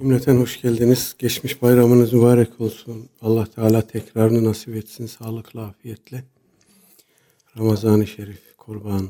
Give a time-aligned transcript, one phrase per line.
[0.00, 1.14] Cümleten hoş geldiniz.
[1.18, 3.08] Geçmiş bayramınız mübarek olsun.
[3.22, 6.24] Allah Teala tekrarını nasip etsin sağlıkla, afiyetle.
[7.58, 9.08] Ramazan-ı Şerif, kurban.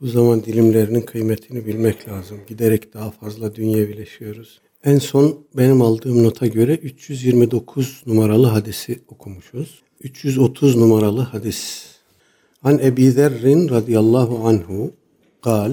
[0.00, 2.38] Bu zaman dilimlerinin kıymetini bilmek lazım.
[2.46, 4.60] Giderek daha fazla dünyevileşiyoruz.
[4.84, 9.82] En son benim aldığım nota göre 329 numaralı hadisi okumuşuz.
[10.00, 11.86] 330 numaralı hadis.
[12.62, 14.92] An Ebi Zerrin radıyallahu anhu
[15.42, 15.72] قال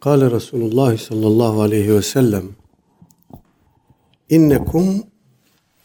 [0.00, 2.52] قال رسول الله صلى الله عليه وسلم
[4.32, 5.04] إنكم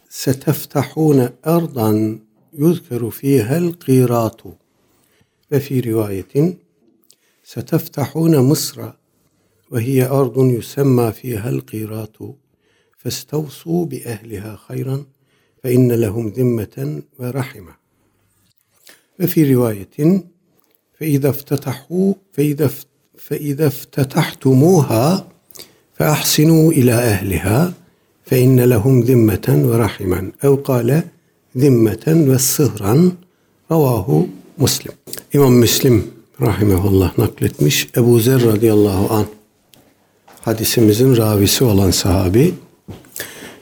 [0.08, 2.18] ستفتحون أرضا
[2.52, 4.42] يذكر فيها القيراط.
[5.52, 6.58] وفي رواية
[7.44, 8.90] ستفتحون مصر
[9.70, 12.16] وهي أرض يسمى فيها القيراط
[12.98, 15.04] فاستوصوا بأهلها خيرا
[15.62, 17.76] فإن لهم ذمة ورحمة.
[19.20, 20.24] وفي رواية
[20.98, 22.64] فإذا افتتحوا فإذا
[23.25, 25.27] فإذا افتتحتموها
[25.93, 27.73] فأحسنوا إلى أهلها
[28.25, 31.03] فإن لهم ذمة ورحما أو قال
[31.57, 33.11] ذمة والصهرا
[33.71, 34.91] Ravahu Muslim.
[35.33, 37.87] İmam Müslim rahimehullah nakletmiş.
[37.97, 39.25] Ebu Zer radıyallahu an
[40.41, 42.53] hadisimizin ravisi olan sahabi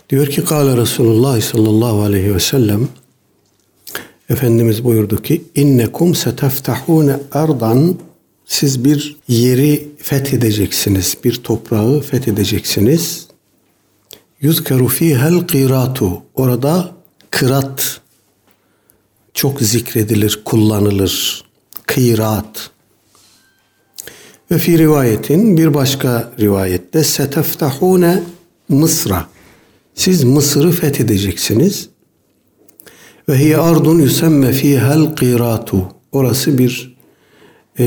[0.09, 2.87] diyor ki Kale Resulullah sallallahu aleyhi ve sellem
[4.29, 7.95] Efendimiz buyurdu ki innekum seteftahune ardan
[8.46, 13.26] siz bir yeri fethedeceksiniz, bir toprağı fethedeceksiniz.
[14.40, 16.22] Yuzkeru fihel qiratu.
[16.34, 16.92] Orada
[17.30, 18.00] kırat
[19.34, 21.44] çok zikredilir, kullanılır.
[21.86, 22.70] Kırat.
[24.50, 28.22] Ve fi rivayetin bir başka rivayette seteftahune
[28.68, 29.28] Mısra.
[29.94, 31.88] Siz Mısır'ı fethedeceksiniz.
[33.28, 35.88] Ve hiye ardun yusemme fihel qiratu.
[36.12, 36.93] Orası bir
[37.78, 37.84] e,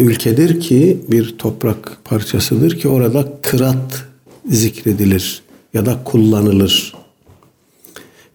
[0.00, 4.04] ülkedir ki bir toprak parçasıdır ki orada kırat
[4.48, 5.42] zikredilir
[5.74, 6.94] ya da kullanılır.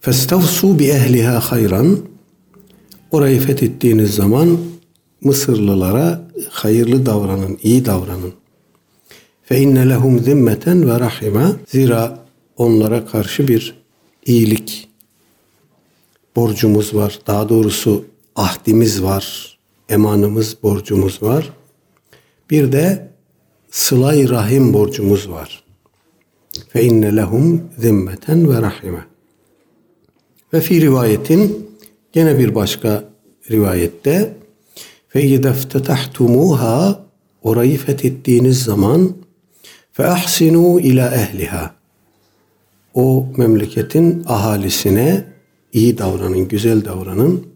[0.00, 1.98] Festavsu bi ehliha hayran.
[3.10, 4.58] Orayı fethettiğiniz zaman
[5.24, 8.32] Mısırlılara hayırlı davranın, iyi davranın.
[9.42, 11.56] Fe inne lehum zimmeten ve rahima.
[11.66, 12.18] Zira
[12.56, 13.74] onlara karşı bir
[14.26, 14.88] iyilik
[16.36, 17.18] borcumuz var.
[17.26, 18.04] Daha doğrusu
[18.36, 19.51] ahdimiz var.
[19.92, 21.52] Emanımız, borcumuz var.
[22.50, 23.08] Bir de
[23.70, 25.64] sılay rahim borcumuz var.
[26.68, 29.04] Fe inne lehum zimmeten ve rahime.
[30.52, 31.70] Ve fi rivayetin
[32.12, 33.04] gene bir başka
[33.50, 34.36] rivayette
[35.08, 37.00] fe ideftetahtumûhâ
[37.42, 39.16] orayı fethettiğiniz zaman
[39.92, 41.74] fe ahsinu ila ehliha
[42.94, 45.24] o memleketin ahalisine
[45.72, 47.51] iyi davranın, güzel davranın.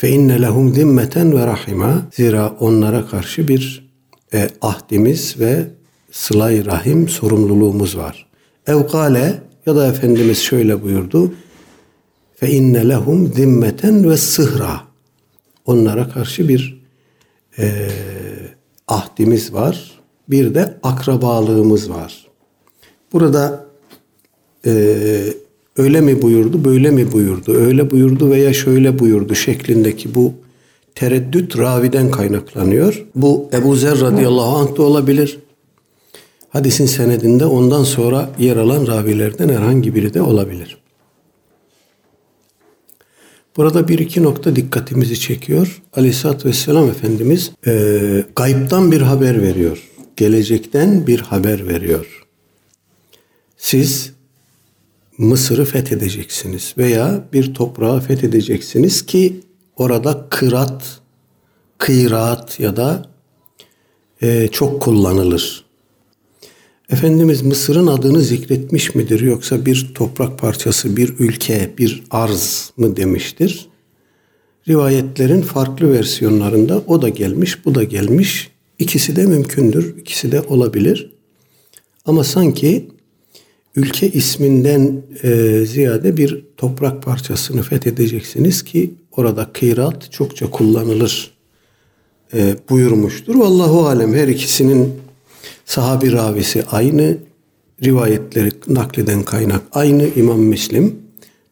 [0.00, 2.02] Fe inne lehum zimmeten ve rahima.
[2.12, 3.90] Zira onlara karşı bir
[4.34, 5.66] e, ahdimiz ve
[6.10, 8.26] sılay rahim sorumluluğumuz var.
[8.66, 11.34] Evkale ya da Efendimiz şöyle buyurdu.
[12.34, 14.80] Fe inne lehum zimmeten ve sıhra.
[15.64, 16.82] Onlara karşı bir
[17.58, 17.88] e,
[18.88, 20.00] ahdimiz var.
[20.28, 22.26] Bir de akrabalığımız var.
[23.12, 23.66] Burada
[24.66, 24.72] e,
[25.80, 30.34] öyle mi buyurdu, böyle mi buyurdu, öyle buyurdu veya şöyle buyurdu şeklindeki bu
[30.94, 33.06] tereddüt raviden kaynaklanıyor.
[33.14, 35.38] Bu Ebu Zer radıyallahu anh da olabilir.
[36.48, 40.76] Hadisin senedinde ondan sonra yer alan ravilerden herhangi biri de olabilir.
[43.56, 45.82] Burada bir iki nokta dikkatimizi çekiyor.
[45.96, 49.88] Aleyhisselatü Vesselam Efendimiz e, gayiptan bir haber veriyor.
[50.16, 52.26] Gelecekten bir haber veriyor.
[53.56, 54.12] Siz
[55.20, 59.40] Mısır'ı fethedeceksiniz veya bir toprağı fethedeceksiniz ki
[59.76, 61.00] orada kırat,
[61.78, 63.10] kıyraat ya da
[64.22, 65.64] e, çok kullanılır.
[66.90, 73.68] Efendimiz Mısır'ın adını zikretmiş midir yoksa bir toprak parçası, bir ülke, bir arz mı demiştir?
[74.68, 78.50] Rivayetlerin farklı versiyonlarında o da gelmiş, bu da gelmiş.
[78.78, 81.12] İkisi de mümkündür, ikisi de olabilir.
[82.04, 82.88] Ama sanki
[83.76, 91.30] ülke isminden e, ziyade bir toprak parçasını fethedeceksiniz ki orada kıyrat çokça kullanılır
[92.34, 93.34] e, buyurmuştur.
[93.34, 94.92] Vallahu alem her ikisinin
[95.64, 97.16] sahabi ravisi aynı,
[97.84, 100.96] rivayetleri nakleden kaynak aynı İmam Müslim.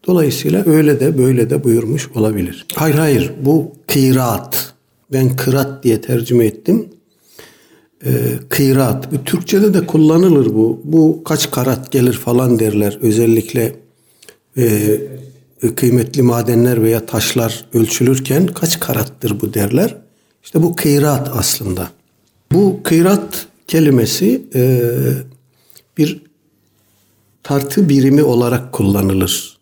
[0.06, 2.67] Dolayısıyla öyle de böyle de buyurmuş olabilir.
[2.75, 4.75] Hayır hayır bu kıyrat.
[5.12, 6.88] Ben kırat diye tercüme ettim
[8.05, 8.11] e,
[8.49, 9.12] kıyrat.
[9.12, 10.81] Bu Türkçe'de de kullanılır bu.
[10.85, 12.99] Bu kaç karat gelir falan derler.
[13.03, 13.77] Özellikle
[14.59, 15.00] e,
[15.77, 19.97] kıymetli madenler veya taşlar ölçülürken kaç karattır bu derler.
[20.45, 21.91] İşte bu kıyrat aslında.
[22.53, 24.81] Bu kıyrat kelimesi e,
[25.99, 26.23] bir
[27.43, 29.59] tartı birimi olarak kullanılır.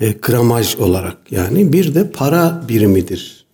[0.00, 1.72] E, gramaj olarak yani.
[1.72, 3.46] Bir de para birimidir.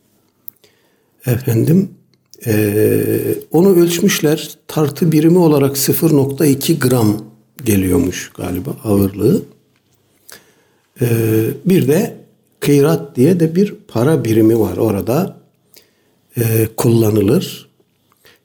[1.26, 1.90] Efendim
[2.46, 3.04] e,
[3.50, 4.50] onu ölçmüşler.
[4.68, 7.16] Tartı birimi olarak 0.2 gram
[7.64, 9.42] geliyormuş galiba ağırlığı.
[11.00, 11.06] E,
[11.64, 12.16] bir de
[12.60, 15.36] kıyrat diye de bir para birimi var orada.
[16.38, 17.68] E, kullanılır.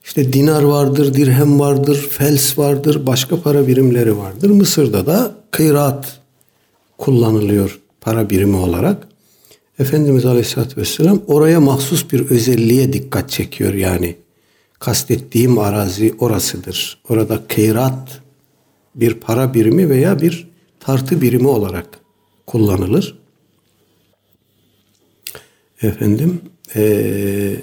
[0.04, 4.50] İşte dinar vardır, dirhem vardır, fels vardır, başka para birimleri vardır.
[4.50, 6.20] Mısır'da da kıyrat
[6.98, 9.08] kullanılıyor para birimi olarak.
[9.80, 14.16] Efendimiz Aleyhisselatü Vesselam oraya mahsus bir özelliğe dikkat çekiyor yani.
[14.80, 17.02] Kastettiğim arazi orasıdır.
[17.10, 18.22] Orada kıyrat
[18.96, 20.48] bir para birimi veya bir
[20.80, 22.00] tartı birimi olarak
[22.48, 23.20] kullanılır.
[25.82, 26.42] Efendim,
[26.76, 27.56] ee,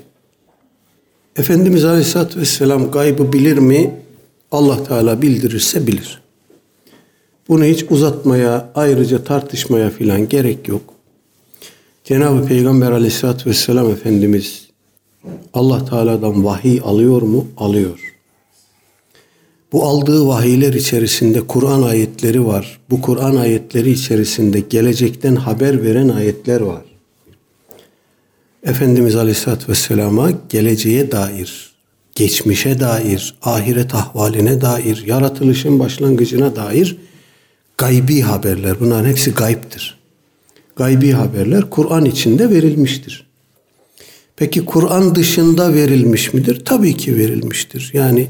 [1.37, 3.95] Efendimiz Aleyhisselatü Vesselam gaybı bilir mi?
[4.51, 6.23] Allah Teala bildirirse bilir.
[7.49, 10.96] Bunu hiç uzatmaya, ayrıca tartışmaya filan gerek yok.
[12.07, 14.67] Cenab-ı Peygamber Aleyhisselatü Vesselam Efendimiz
[15.55, 17.49] Allah Teala'dan vahiy alıyor mu?
[17.57, 18.15] Alıyor.
[19.73, 22.81] Bu aldığı vahiyler içerisinde Kur'an ayetleri var.
[22.91, 26.83] Bu Kur'an ayetleri içerisinde gelecekten haber veren ayetler var.
[28.63, 31.75] Efendimiz Aleyhisselatü Vesselam'a geleceğe dair,
[32.15, 36.97] geçmişe dair, ahiret ahvaline dair, yaratılışın başlangıcına dair
[37.79, 38.81] gaybi haberler.
[38.81, 39.96] Bunların hepsi gayiptir.
[40.77, 43.27] Gaybi haberler Kur'an içinde verilmiştir.
[44.37, 46.65] Peki Kur'an dışında verilmiş midir?
[46.65, 47.91] Tabii ki verilmiştir.
[47.95, 48.29] Yani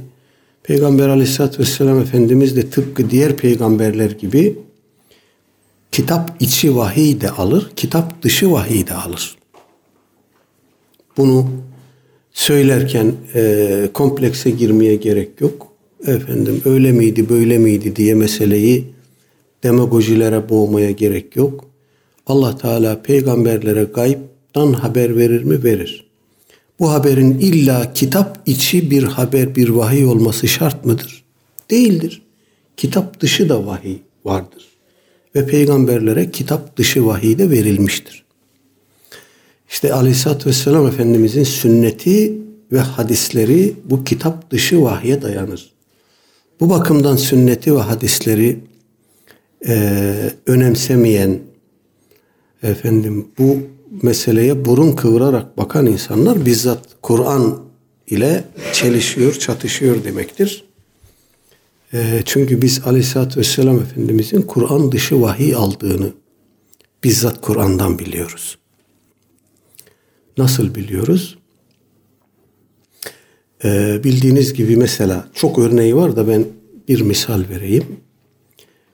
[0.62, 4.58] Peygamber Aleyhisselatü Vesselam Efendimiz de tıpkı diğer peygamberler gibi
[5.92, 9.36] kitap içi vahiy de alır, kitap dışı vahiy de alır.
[11.16, 11.50] Bunu
[12.32, 15.72] söylerken e, komplekse girmeye gerek yok.
[16.06, 18.84] Efendim öyle miydi böyle miydi diye meseleyi
[19.62, 21.64] demagojilere boğmaya gerek yok.
[22.26, 25.64] Allah Teala peygamberlere gayiptan haber verir mi?
[25.64, 26.06] Verir.
[26.78, 31.24] Bu haberin illa kitap içi bir haber, bir vahiy olması şart mıdır?
[31.70, 32.22] Değildir.
[32.76, 34.66] Kitap dışı da vahiy vardır.
[35.34, 38.24] Ve peygamberlere kitap dışı vahiy de verilmiştir.
[39.70, 42.38] İşte Aleyhisselatü Vesselam Efendimizin sünneti
[42.72, 45.70] ve hadisleri bu kitap dışı vahye dayanır.
[46.60, 48.60] Bu bakımdan sünneti ve hadisleri
[49.68, 51.38] e, önemsemeyen,
[52.62, 53.58] efendim bu
[54.02, 57.58] meseleye burun kıvırarak bakan insanlar bizzat Kur'an
[58.06, 60.64] ile çelişiyor, çatışıyor demektir.
[61.92, 66.12] E, çünkü biz Aleyhisselatü Vesselam Efendimizin Kur'an dışı vahiy aldığını
[67.04, 68.58] bizzat Kur'an'dan biliyoruz.
[70.38, 71.38] Nasıl biliyoruz?
[73.64, 76.44] Ee, bildiğiniz gibi mesela çok örneği var da ben
[76.88, 77.84] bir misal vereyim.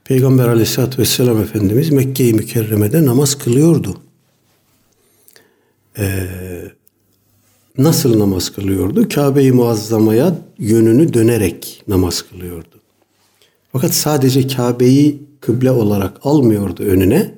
[0.05, 3.97] Peygamber aleyhissalatü vesselam Efendimiz Mekke-i Mükerreme'de namaz kılıyordu.
[5.99, 6.29] Ee,
[7.79, 9.09] nasıl namaz kılıyordu?
[9.09, 12.81] Kabe-i Muazzama'ya yönünü dönerek namaz kılıyordu.
[13.73, 17.35] Fakat sadece Kabe'yi kıble olarak almıyordu önüne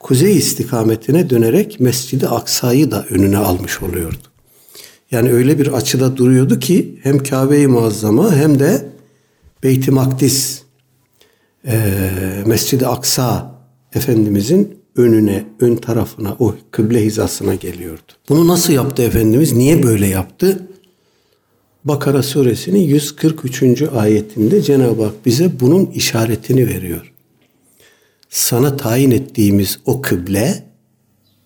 [0.00, 4.16] kuzey istikametine dönerek Mescid-i Aksa'yı da önüne almış oluyordu.
[5.10, 8.88] Yani öyle bir açıda duruyordu ki hem Kabe-i Muazzama hem de
[9.62, 10.61] Beyt-i Makdis
[11.66, 11.74] e,
[12.46, 13.54] Mescid-i Aksa
[13.94, 18.12] Efendimizin önüne, ön tarafına, o kıble hizasına geliyordu.
[18.28, 19.52] Bunu nasıl yaptı Efendimiz?
[19.52, 20.68] Niye böyle yaptı?
[21.84, 23.82] Bakara suresinin 143.
[23.82, 27.12] ayetinde Cenab-ı Hak bize bunun işaretini veriyor
[28.32, 30.64] sana tayin ettiğimiz o kıble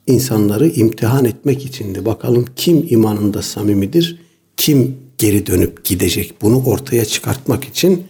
[0.06, 2.04] insanları imtihan etmek içindi.
[2.04, 4.18] Bakalım kim imanında samimidir,
[4.56, 6.34] kim geri dönüp gidecek.
[6.42, 8.04] Bunu ortaya çıkartmak için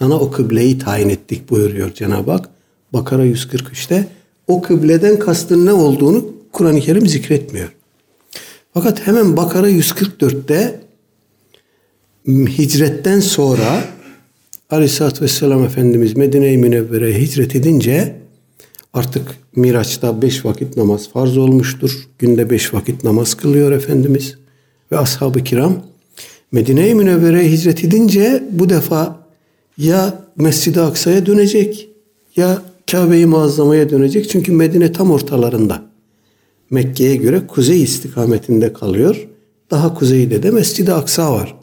[0.00, 2.48] sana o kıbleyi tayin ettik buyuruyor Cenab-ı Hak.
[2.92, 4.08] Bakara 143'te
[4.48, 7.72] o kıbleden kastın ne olduğunu Kur'an-ı Kerim zikretmiyor.
[8.74, 10.80] Fakat hemen Bakara 144'te
[12.28, 13.84] hicretten sonra
[14.70, 18.16] Aleyhisselatü Vesselam Efendimiz Medine-i Münevvere'ye hicret edince
[18.92, 22.08] artık Miraç'ta beş vakit namaz farz olmuştur.
[22.18, 24.36] Günde beş vakit namaz kılıyor Efendimiz
[24.92, 25.82] ve ashab-ı kiram.
[26.52, 29.19] Medine-i Münevvere'ye hicret edince bu defa
[29.80, 31.88] ya Mescid-i Aksa'ya dönecek
[32.36, 34.30] ya Kabe-i Muazzama'ya dönecek.
[34.30, 35.82] Çünkü Medine tam ortalarında.
[36.70, 39.28] Mekke'ye göre kuzey istikametinde kalıyor.
[39.70, 41.56] Daha kuzeyde de Mescid-i Aksa var.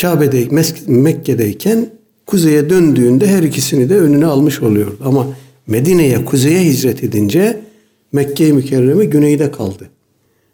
[0.00, 0.48] Kabe'de
[0.86, 1.90] Mekke'deyken
[2.26, 4.98] kuzeye döndüğünde her ikisini de önüne almış oluyordu.
[5.04, 5.26] Ama
[5.66, 7.60] Medine'ye kuzeye hicret edince
[8.12, 9.90] Mekke-i Mükerreme güneyde kaldı.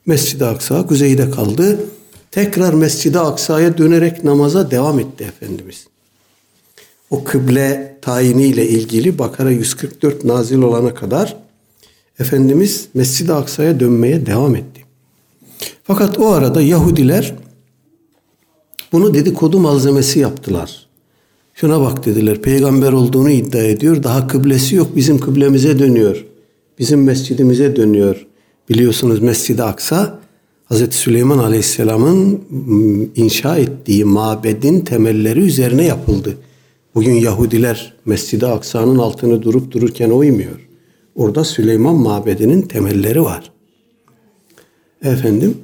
[0.07, 1.79] Mescid-i Aksa kuzeyde kaldı.
[2.31, 5.87] Tekrar Mescid-i Aksa'ya dönerek namaza devam etti Efendimiz.
[7.11, 11.37] O kıble tayiniyle ilgili Bakara 144 nazil olana kadar
[12.21, 14.81] Efendimiz Mescid-i Aksa'ya dönmeye devam etti.
[15.85, 17.35] Fakat o arada Yahudiler
[18.93, 20.87] bunu dedikodu malzemesi yaptılar.
[21.55, 24.03] Şuna bak dediler peygamber olduğunu iddia ediyor.
[24.03, 26.27] Daha kıblesi yok bizim kıblemize dönüyor.
[26.79, 28.27] Bizim mescidimize dönüyor.
[28.69, 30.21] Biliyorsunuz Mescid-i Aksa
[30.71, 30.95] Hz.
[30.95, 32.41] Süleyman Aleyhisselam'ın
[33.17, 36.37] inşa ettiği mabedin temelleri üzerine yapıldı.
[36.95, 40.69] Bugün Yahudiler Mescid-i Aksa'nın altını durup dururken uymuyor.
[41.15, 43.53] Orada Süleyman mabedinin temelleri var.
[45.03, 45.59] Efendim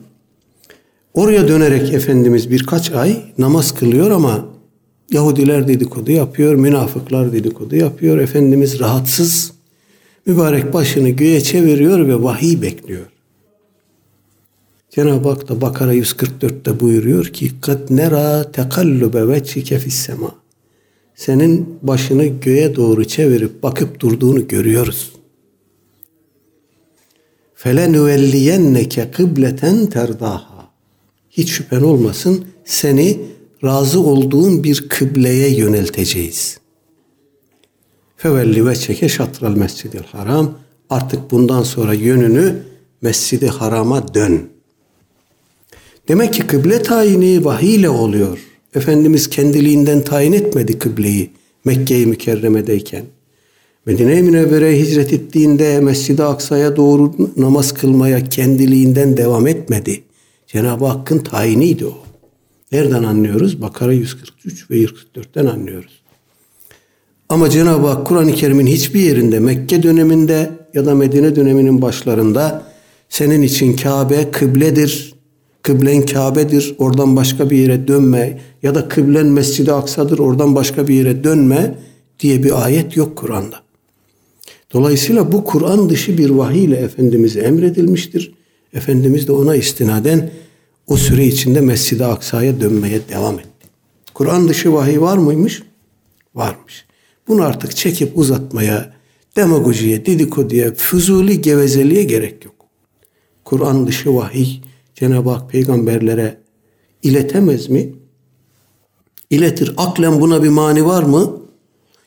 [1.14, 4.47] oraya dönerek Efendimiz birkaç ay namaz kılıyor ama
[5.11, 8.18] Yahudiler dedikodu yapıyor, münafıklar dedikodu yapıyor.
[8.18, 9.52] Efendimiz rahatsız,
[10.26, 13.06] mübarek başını göğe çeviriyor ve vahiy bekliyor.
[14.90, 20.46] Cenab-ı Hak da Bakara 144'te buyuruyor ki kad nera tekallube veçhike fis sema.
[21.17, 25.13] Senin başını göğe doğru çevirip bakıp durduğunu görüyoruz.
[27.55, 30.71] Felenüvelliyenneke kıbleten terdaha.
[31.31, 33.19] Hiç şüphen olmasın seni
[33.65, 36.59] razı olduğun bir kıbleye yönelteceğiz.
[38.17, 40.59] Fevelli ve çeke şatral mescidil haram.
[40.91, 42.63] Artık bundan sonra yönünü
[43.03, 44.49] mescidi harama dön.
[46.09, 48.56] Demek ki kıble tayini vahiy ile oluyor.
[48.76, 51.30] Efendimiz kendiliğinden tayin etmedi kıbleyi
[51.64, 53.04] Mekke-i Mükerreme'deyken.
[53.87, 60.02] Medine-i Münevvere'ye hicret ettiğinde Mescid-i Aksa'ya doğru namaz kılmaya kendiliğinden devam etmedi.
[60.47, 61.99] Cenab-ı Hakk'ın tayiniydi o.
[62.73, 63.62] Nereden anlıyoruz?
[63.62, 66.02] Bakara 143 ve 144'ten anlıyoruz.
[67.28, 72.62] Ama Cenab-ı Hak Kur'an-ı Kerim'in hiçbir yerinde Mekke döneminde ya da Medine döneminin başlarında
[73.09, 75.16] senin için Kabe kıbledir,
[75.67, 80.95] kıblen Kabe'dir, oradan başka bir yere dönme ya da kıblen Mescid-i Aksa'dır, oradan başka bir
[80.95, 81.79] yere dönme
[82.21, 83.61] diye bir ayet yok Kur'an'da.
[84.73, 88.35] Dolayısıyla bu Kur'an dışı bir vahiy ile Efendimiz'e emredilmiştir.
[88.75, 90.31] Efendimiz de ona istinaden
[90.87, 93.69] o süre içinde Mescid-i Aksa'ya dönmeye devam etti.
[94.15, 95.63] Kur'an dışı vahiy var mıymış?
[96.35, 96.85] Varmış.
[97.29, 98.93] Bunu artık çekip uzatmaya,
[99.37, 102.55] demagojiye, dedikoduya, fuzuli gevezeliğe gerek yok.
[103.45, 104.66] Kur'an dışı vahiy
[104.97, 106.38] Cenab-ı Hak peygamberlere
[107.03, 107.93] iletemez mi?
[109.31, 109.75] İletir.
[109.76, 111.41] Aklen buna bir mani var mı?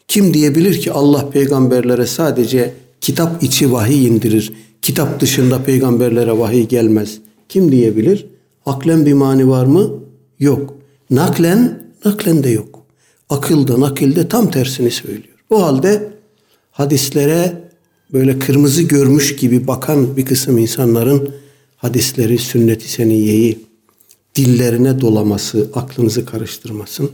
[0.08, 4.54] Kim diyebilir ki Allah peygamberlere sadece kitap içi vahiy indirir.
[4.82, 7.20] Kitap dışında peygamberlere vahiy gelmez.
[7.50, 8.26] Kim diyebilir?
[8.66, 9.90] Aklen bir mani var mı?
[10.40, 10.76] Yok.
[11.10, 12.80] Naklen, naklen de yok.
[13.30, 15.44] Akılda, nakilde tam tersini söylüyor.
[15.50, 16.10] O halde
[16.72, 17.62] hadislere
[18.14, 21.30] böyle kırmızı görmüş gibi bakan bir kısım insanların
[21.80, 23.60] hadisleri, sünnet-i seniyeyi
[24.36, 27.12] dillerine dolaması, aklınızı karıştırmasın.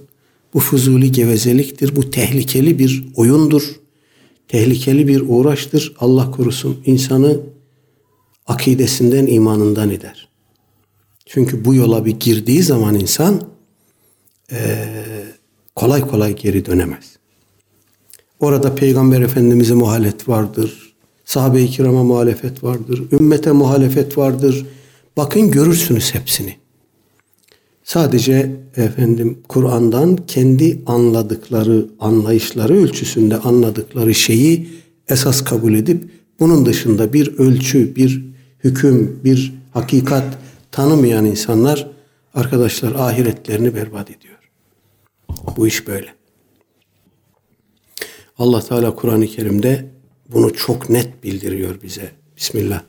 [0.53, 1.95] Bu fuzuli gevezeliktir.
[1.95, 3.75] Bu tehlikeli bir oyundur.
[4.47, 5.95] Tehlikeli bir uğraştır.
[5.99, 7.39] Allah korusun insanı
[8.47, 10.29] akidesinden, imanından eder.
[11.25, 13.41] Çünkü bu yola bir girdiği zaman insan
[15.75, 17.15] kolay kolay geri dönemez.
[18.39, 20.84] Orada Peygamber Efendimiz'e muhalefet vardır.
[21.25, 23.03] Sahabe-i kirama muhalefet vardır.
[23.11, 24.65] Ümmete muhalefet vardır.
[25.17, 26.55] Bakın görürsünüz hepsini.
[27.83, 34.69] Sadece efendim Kur'an'dan kendi anladıkları, anlayışları ölçüsünde anladıkları şeyi
[35.09, 38.25] esas kabul edip bunun dışında bir ölçü, bir
[38.63, 40.37] hüküm, bir hakikat
[40.71, 41.91] tanımayan insanlar
[42.33, 44.51] arkadaşlar ahiretlerini berbat ediyor.
[45.57, 46.15] Bu iş böyle.
[48.37, 49.94] Allah Teala Kur'an-ı Kerim'de
[50.31, 52.11] bunu çok net bildiriyor bize.
[52.37, 52.81] Bismillah.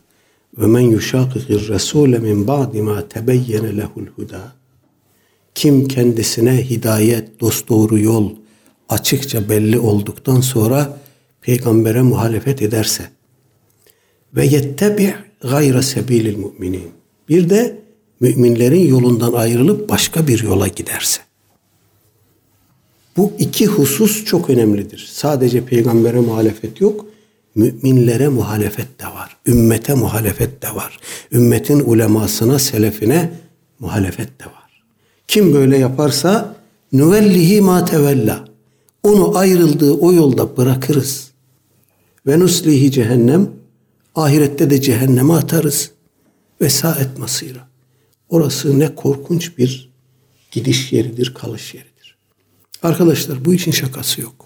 [0.58, 4.52] Ve men yuşakikir resule min ba'di ma tebeyyene lehul huda.
[5.54, 8.30] Kim kendisine hidayet, dosdoğru yol
[8.88, 10.98] açıkça belli olduktan sonra
[11.40, 13.10] peygambere muhalefet ederse
[14.36, 16.88] ve yettebi gayre sebilil müminin.
[17.28, 17.78] Bir de
[18.20, 21.20] müminlerin yolundan ayrılıp başka bir yola giderse.
[23.16, 25.08] Bu iki husus çok önemlidir.
[25.12, 27.06] Sadece peygambere muhalefet yok,
[27.56, 29.36] müminlere muhalefet de var.
[29.46, 30.98] Ümmete muhalefet de var.
[31.32, 33.32] Ümmetin ulemasına, selefine
[33.78, 34.82] muhalefet de var.
[35.28, 36.56] Kim böyle yaparsa
[36.92, 38.44] nüvellihi ma tevella.
[39.02, 41.30] Onu ayrıldığı o yolda bırakırız.
[42.26, 43.50] Ve nuslihi cehennem.
[44.14, 45.90] Ahirette de cehenneme atarız.
[46.60, 47.68] Ve saet masira.
[48.28, 49.90] Orası ne korkunç bir
[50.50, 52.16] gidiş yeridir, kalış yeridir.
[52.82, 54.45] Arkadaşlar bu işin şakası yok.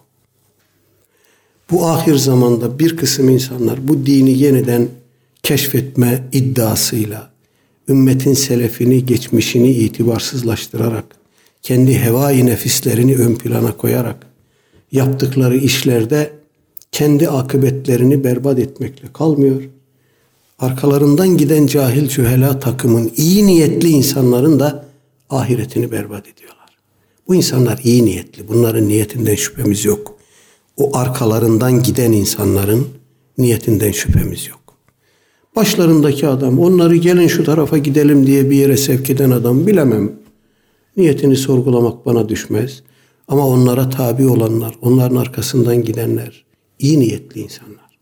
[1.71, 4.89] Bu ahir zamanda bir kısım insanlar bu dini yeniden
[5.43, 7.31] keşfetme iddiasıyla
[7.89, 11.05] ümmetin selefini, geçmişini itibarsızlaştırarak,
[11.63, 14.27] kendi hevai nefislerini ön plana koyarak
[14.93, 16.31] yaptıkları işlerde
[16.93, 19.63] kendi akıbetlerini berbat etmekle kalmıyor.
[20.59, 24.85] Arkalarından giden cahil cühela takımın iyi niyetli insanların da
[25.31, 26.77] ahiretini berbat ediyorlar.
[27.29, 28.49] Bu insanlar iyi niyetli.
[28.49, 30.20] Bunların niyetinden şüphemiz yok.
[30.81, 32.89] O arkalarından giden insanların
[33.39, 34.61] niyetinden şüphemiz yok.
[35.57, 40.13] Başlarındaki adam onları gelin şu tarafa gidelim diye bir yere sevk eden adam bilemem.
[40.97, 42.83] Niyetini sorgulamak bana düşmez.
[43.29, 46.45] Ama onlara tabi olanlar, onların arkasından gidenler
[46.79, 47.99] iyi niyetli insanlar.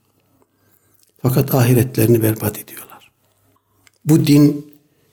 [1.23, 3.11] Fakat ahiretlerini berbat ediyorlar.
[4.05, 4.67] Bu din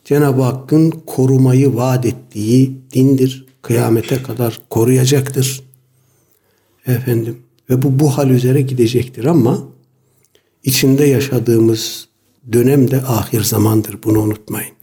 [0.03, 3.45] Cenab-ı Hakk'ın korumayı vaat ettiği dindir.
[3.61, 5.61] Kıyamete kadar koruyacaktır.
[6.87, 7.37] Efendim
[7.69, 9.63] ve bu bu hal üzere gidecektir ama
[10.63, 12.07] içinde yaşadığımız
[12.53, 14.03] dönem de ahir zamandır.
[14.03, 14.73] Bunu unutmayın.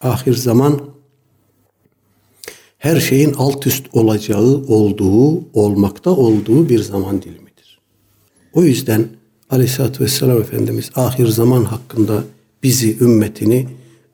[0.00, 0.80] Ahir zaman
[2.78, 7.80] her şeyin alt üst olacağı, olduğu, olmakta olduğu bir zaman dilimidir.
[8.52, 9.08] O yüzden
[9.50, 12.24] Aleyhisselatü Vesselam Efendimiz ahir zaman hakkında
[12.62, 13.68] bizi, ümmetini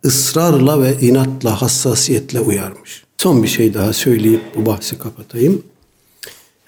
[0.04, 3.04] ısrarla ve inatla, hassasiyetle uyarmış.
[3.18, 5.62] Son bir şey daha söyleyip bu bahsi kapatayım.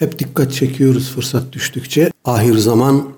[0.02, 2.10] Hep dikkat çekiyoruz fırsat düştükçe.
[2.24, 3.12] Ahir zaman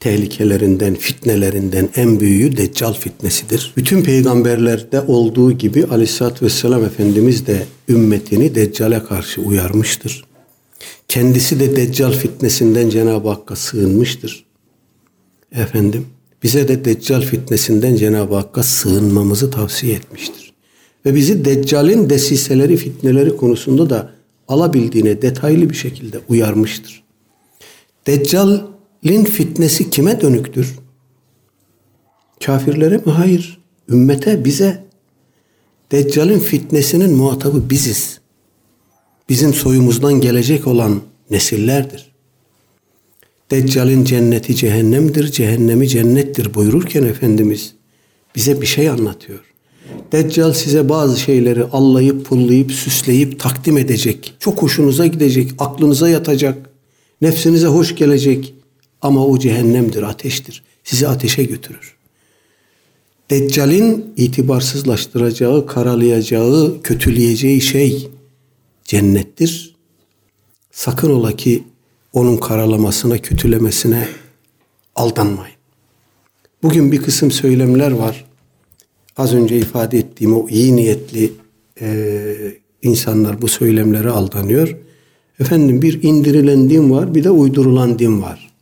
[0.00, 3.72] tehlikelerinden, fitnelerinden en büyüğü Deccal fitnesidir.
[3.76, 10.24] Bütün peygamberlerde olduğu gibi Aleyhisselatü Vesselam Efendimiz de ümmetini Deccal'e karşı uyarmıştır.
[11.08, 14.44] Kendisi de Deccal fitnesinden Cenab-ı Hakk'a sığınmıştır.
[15.52, 16.06] Efendim,
[16.42, 20.52] bize de Deccal fitnesinden Cenab-ı Hakk'a sığınmamızı tavsiye etmiştir.
[21.06, 24.17] Ve bizi Deccal'in desiseleri, fitneleri konusunda da
[24.48, 27.02] alabildiğine detaylı bir şekilde uyarmıştır.
[28.06, 28.60] Deccal
[29.06, 30.78] Lin fitnesi kime dönüktür?
[32.44, 33.12] Kafirlere mi?
[33.12, 33.58] Hayır.
[33.88, 34.84] Ümmete, bize.
[35.92, 38.20] Deccal'in fitnesinin muhatabı biziz.
[39.28, 41.00] Bizim soyumuzdan gelecek olan
[41.30, 42.12] nesillerdir.
[43.50, 47.74] Deccal'in cenneti cehennemdir, cehennemi cennettir buyururken Efendimiz
[48.36, 49.47] bize bir şey anlatıyor.
[50.12, 54.34] Deccal size bazı şeyleri allayıp, pullayıp, süsleyip takdim edecek.
[54.38, 56.70] Çok hoşunuza gidecek, aklınıza yatacak,
[57.20, 58.54] nefsinize hoş gelecek.
[59.02, 60.62] Ama o cehennemdir, ateştir.
[60.84, 61.96] Sizi ateşe götürür.
[63.30, 68.08] Deccal'in itibarsızlaştıracağı, karalayacağı, kötüleyeceği şey
[68.84, 69.76] cennettir.
[70.70, 71.64] Sakın ola ki
[72.12, 74.08] onun karalamasına, kötülemesine
[74.96, 75.56] aldanmayın.
[76.62, 78.27] Bugün bir kısım söylemler var.
[79.18, 81.32] Az önce ifade ettiğim o iyi niyetli
[81.80, 82.34] e,
[82.82, 84.76] insanlar bu söylemlere aldanıyor.
[85.40, 88.52] Efendim bir indirilen din var, bir de uydurulan din var.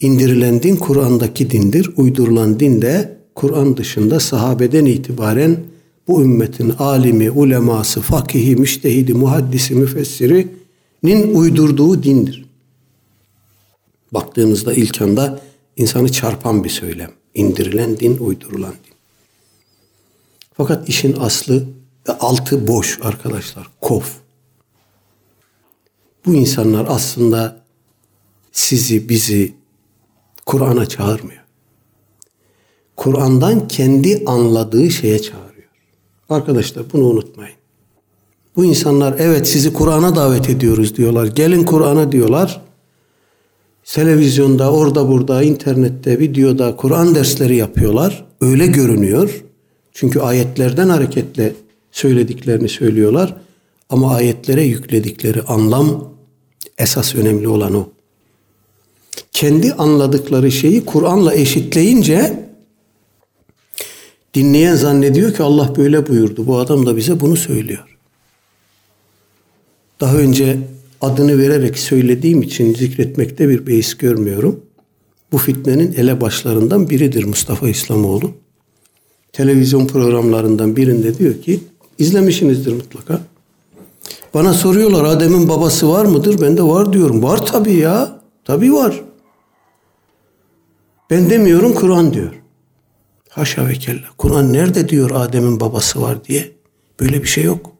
[0.00, 1.90] İndirilen din Kur'an'daki dindir.
[1.96, 5.56] Uydurulan din de Kur'an dışında sahabeden itibaren
[6.08, 12.44] bu ümmetin alimi, uleması, fakihi, müştehidi, muhaddisi, müfessirinin uydurduğu dindir.
[14.12, 15.40] Baktığınızda ilk anda
[15.76, 17.10] insanı çarpan bir söylem.
[17.34, 18.91] İndirilen din, uydurulan din.
[20.54, 21.64] Fakat işin aslı
[22.08, 23.66] ve altı boş arkadaşlar.
[23.80, 24.16] Kof.
[26.26, 27.62] Bu insanlar aslında
[28.52, 29.54] sizi, bizi,
[30.46, 31.42] Kur'an'a çağırmıyor.
[32.96, 35.68] Kur'an'dan kendi anladığı şeye çağırıyor.
[36.28, 37.56] Arkadaşlar bunu unutmayın.
[38.56, 41.26] Bu insanlar evet sizi Kur'an'a davet ediyoruz diyorlar.
[41.26, 42.62] Gelin Kur'an'a diyorlar.
[43.84, 48.24] Televizyonda, orada burada, internette, videoda Kur'an dersleri yapıyorlar.
[48.40, 49.44] Öyle görünüyor.
[49.94, 51.52] Çünkü ayetlerden hareketle
[51.92, 53.36] söylediklerini söylüyorlar.
[53.90, 56.12] Ama ayetlere yükledikleri anlam
[56.78, 57.88] esas önemli olan o
[59.32, 62.48] kendi anladıkları şeyi Kur'an'la eşitleyince
[64.34, 66.46] dinleyen zannediyor ki Allah böyle buyurdu.
[66.46, 67.98] Bu adam da bize bunu söylüyor.
[70.00, 70.58] Daha önce
[71.00, 74.60] adını vererek söylediğim için zikretmekte bir beis görmüyorum.
[75.32, 78.34] Bu fitnenin ele başlarından biridir Mustafa İslamoğlu.
[79.32, 81.60] Televizyon programlarından birinde diyor ki,
[81.98, 83.20] izlemişsinizdir mutlaka.
[84.34, 86.40] Bana soruyorlar Adem'in babası var mıdır?
[86.40, 87.22] Ben de var diyorum.
[87.22, 88.20] Var tabii ya.
[88.44, 89.02] Tabii var.
[91.10, 92.32] Ben demiyorum Kur'an diyor.
[93.28, 94.04] Haşa ve kella.
[94.18, 96.52] Kur'an nerede diyor Adem'in babası var diye.
[97.00, 97.72] Böyle bir şey yok.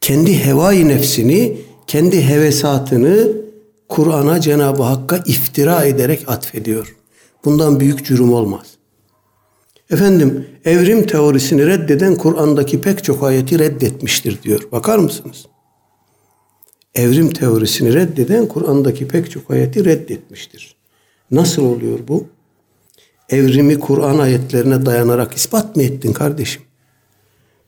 [0.00, 3.28] Kendi hevai nefsini, kendi hevesatını
[3.88, 6.96] Kur'an'a Cenab-ı Hakk'a iftira ederek atfediyor.
[7.44, 8.66] Bundan büyük cürüm olmaz.
[9.90, 14.68] Efendim evrim teorisini reddeden Kur'an'daki pek çok ayeti reddetmiştir diyor.
[14.72, 15.46] Bakar mısınız?
[16.94, 20.76] Evrim teorisini reddeden Kur'an'daki pek çok ayeti reddetmiştir.
[21.30, 22.26] Nasıl oluyor bu?
[23.30, 26.62] evrimi Kur'an ayetlerine dayanarak ispat mı ettin kardeşim?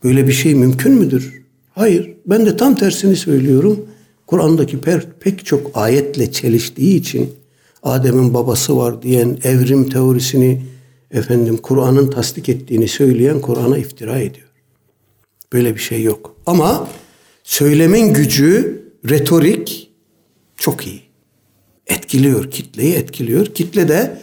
[0.05, 1.43] Böyle bir şey mümkün müdür?
[1.71, 2.15] Hayır.
[2.27, 3.87] Ben de tam tersini söylüyorum.
[4.27, 4.81] Kur'an'daki
[5.21, 7.31] pek çok ayetle çeliştiği için
[7.83, 10.63] Adem'in babası var diyen evrim teorisini
[11.13, 14.49] efendim Kur'an'ın tasdik ettiğini söyleyen Kur'an'a iftira ediyor.
[15.53, 16.37] Böyle bir şey yok.
[16.47, 16.89] Ama
[17.45, 19.91] söylemin gücü retorik
[20.57, 21.03] çok iyi.
[21.87, 23.47] Etkiliyor, kitleyi etkiliyor.
[23.47, 24.19] Kitle de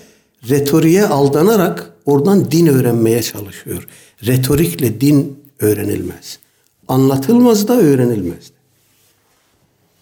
[0.49, 3.87] retoriğe aldanarak oradan din öğrenmeye çalışıyor.
[4.25, 6.39] Retorikle din öğrenilmez.
[6.87, 8.51] Anlatılmaz da öğrenilmez.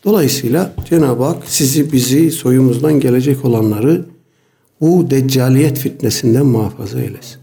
[0.04, 4.06] Dolayısıyla Cenab-ı Hak sizi bizi soyumuzdan gelecek olanları
[4.82, 7.38] bu deccaliyet fitnesinden muhafaza eylesin.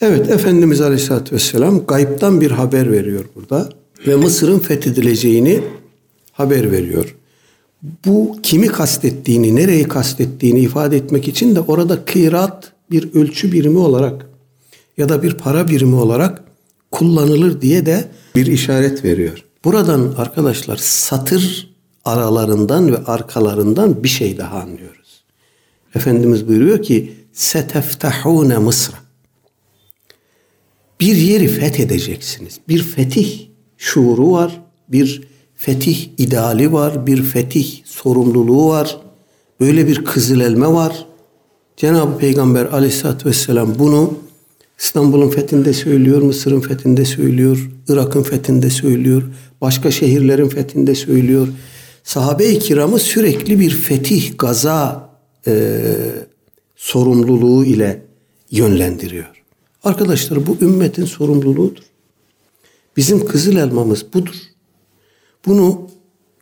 [0.00, 3.68] Evet Efendimiz Aleyhisselatü Vesselam gayiptan bir haber veriyor burada
[4.06, 5.60] ve Mısır'ın fethedileceğini
[6.32, 7.16] haber veriyor.
[8.06, 14.26] Bu kimi kastettiğini, nereyi kastettiğini ifade etmek için de orada kırat bir ölçü birimi olarak
[14.96, 16.44] ya da bir para birimi olarak
[16.90, 18.04] kullanılır diye de
[18.36, 19.44] bir işaret veriyor.
[19.64, 25.03] Buradan arkadaşlar satır aralarından ve arkalarından bir şey daha anlıyoruz.
[25.94, 28.96] Efendimiz buyuruyor ki seteftahune Mısra.
[31.00, 32.60] Bir yeri fethedeceksiniz.
[32.68, 34.60] Bir fetih şuuru var.
[34.88, 35.22] Bir
[35.54, 37.06] fetih ideali var.
[37.06, 38.98] Bir fetih sorumluluğu var.
[39.60, 41.06] Böyle bir kızıl elme var.
[41.76, 44.14] Cenab-ı Peygamber aleyhissalatü vesselam bunu
[44.78, 49.22] İstanbul'un fethinde söylüyor, Mısır'ın fethinde söylüyor, Irak'ın fethinde söylüyor,
[49.60, 51.48] başka şehirlerin fethinde söylüyor.
[52.04, 55.08] Sahabe-i kiramı sürekli bir fetih, gaza
[55.46, 55.84] e,
[56.76, 58.02] sorumluluğu ile
[58.50, 59.42] yönlendiriyor.
[59.84, 61.82] Arkadaşlar bu ümmetin sorumluluğudur.
[62.96, 64.36] Bizim kızıl elmamız budur.
[65.46, 65.90] Bunu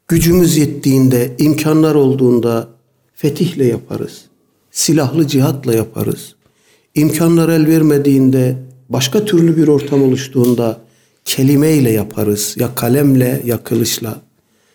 [0.09, 2.69] gücümüz yettiğinde, imkanlar olduğunda
[3.15, 4.25] fetihle yaparız.
[4.71, 6.35] Silahlı cihatla yaparız
[6.95, 8.57] imkanlar el vermediğinde,
[8.89, 10.81] başka türlü bir ortam oluştuğunda
[11.25, 12.57] kelimeyle yaparız.
[12.59, 14.23] Ya kalemle ya kılıçla,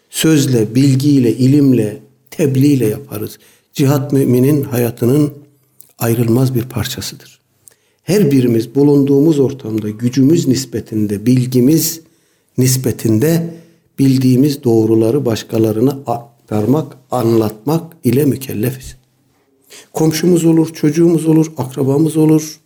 [0.10, 2.00] sözle, bilgiyle, ilimle,
[2.32, 3.40] tebliğle yaparız.
[3.78, 5.34] Cihat müminin hayatının
[6.00, 7.40] ayrılmaz bir parçasıdır.
[8.04, 12.02] Her birimiz bulunduğumuz ortamda gücümüz nispetinde, bilgimiz
[12.58, 13.54] nispetinde
[14.00, 18.96] bildiğimiz doğruları başkalarına aktarmak, anlatmak ile mükellefiz.
[19.94, 22.60] Komşumuz olur, çocuğumuz olur, akrabamız olur.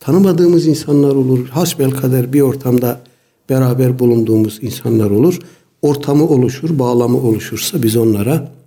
[0.00, 1.48] Tanımadığımız insanlar olur.
[1.48, 3.00] Hasbel kader bir ortamda
[3.48, 5.38] beraber bulunduğumuz insanlar olur.
[5.82, 8.57] Ortamı oluşur, bağlamı oluşursa biz onlara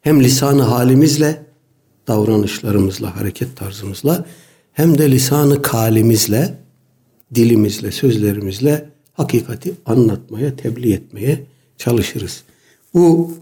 [0.00, 1.46] hem lisanı halimizle,
[2.08, 4.24] davranışlarımızla, hareket tarzımızla
[4.72, 6.58] hem de lisanı kalimizle,
[7.34, 11.46] dilimizle, sözlerimizle hakikati anlatmaya, tebliğ etmeye
[11.78, 12.42] çalışırız.
[12.94, 13.32] Bu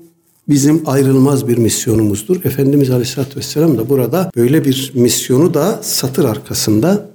[0.49, 2.45] bizim ayrılmaz bir misyonumuzdur.
[2.45, 7.09] Efendimiz Aleyhisselatü Vesselam da burada böyle bir misyonu da satır arkasında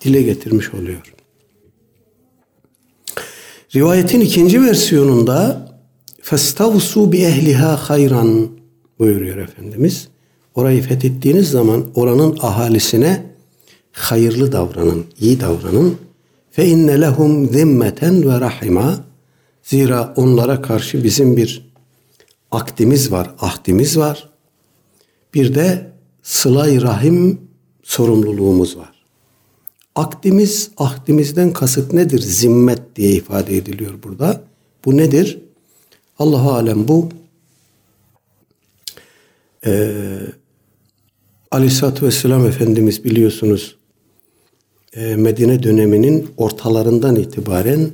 [0.00, 1.14] dile getirmiş oluyor.
[3.74, 5.68] Rivayetin ikinci versiyonunda
[6.22, 8.48] فَاسْتَوْسُوا بِاَهْلِهَا hayran
[9.03, 10.07] buyuruyor Efendimiz.
[10.55, 13.25] Orayı fethettiğiniz zaman oranın ahalisine
[13.91, 15.95] hayırlı davranın, iyi davranın.
[16.51, 19.05] Fe inne lehum zimmeten ve rahima.
[19.63, 21.71] Zira onlara karşı bizim bir
[22.51, 24.29] akdimiz var, ahdimiz var.
[25.33, 25.91] Bir de
[26.23, 27.41] sılay rahim
[27.83, 28.93] sorumluluğumuz var.
[29.95, 32.19] Akdimiz, ahdimizden kasıt nedir?
[32.19, 34.41] Zimmet diye ifade ediliyor burada.
[34.85, 35.39] Bu nedir?
[36.19, 37.09] Allah alem bu
[39.65, 39.97] ee,
[41.51, 43.75] Aleyhisselatü Vesselam Efendimiz biliyorsunuz
[44.95, 47.89] e, Medine döneminin ortalarından itibaren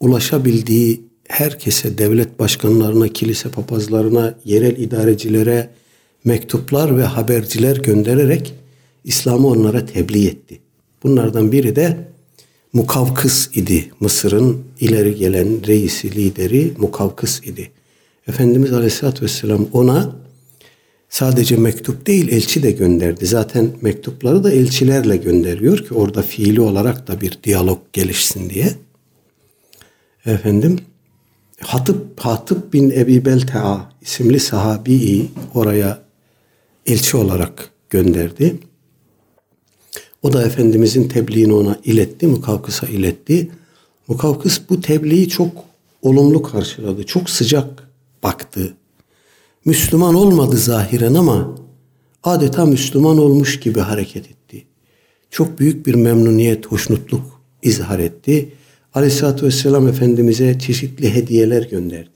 [0.00, 5.70] ulaşabildiği herkese, devlet başkanlarına, kilise papazlarına, yerel idarecilere
[6.24, 8.54] mektuplar ve haberciler göndererek
[9.04, 10.60] İslam'ı onlara tebliğ etti.
[11.02, 11.96] Bunlardan biri de
[12.72, 13.90] Mukavkıs idi.
[14.00, 17.70] Mısır'ın ileri gelen reisi, lideri Mukavkıs idi.
[18.28, 20.25] Efendimiz Aleyhisselatü Vesselam ona
[21.16, 23.26] sadece mektup değil elçi de gönderdi.
[23.26, 28.74] Zaten mektupları da elçilerle gönderiyor ki orada fiili olarak da bir diyalog gelişsin diye.
[30.26, 30.78] Efendim
[31.60, 36.02] Hatip, Hatip bin Ebi Belta'a isimli sahabiyi oraya
[36.86, 38.56] elçi olarak gönderdi.
[40.22, 43.50] O da Efendimizin tebliğini ona iletti, Mukavkıs'a iletti.
[44.08, 45.64] Mukavkıs bu tebliği çok
[46.02, 47.88] olumlu karşıladı, çok sıcak
[48.22, 48.74] baktı.
[49.66, 51.54] Müslüman olmadı zahiren ama
[52.22, 54.66] adeta Müslüman olmuş gibi hareket etti.
[55.30, 58.52] Çok büyük bir memnuniyet, hoşnutluk izhar etti.
[58.94, 62.10] Aleyhisselatü Vesselam Efendimiz'e çeşitli hediyeler gönderdi.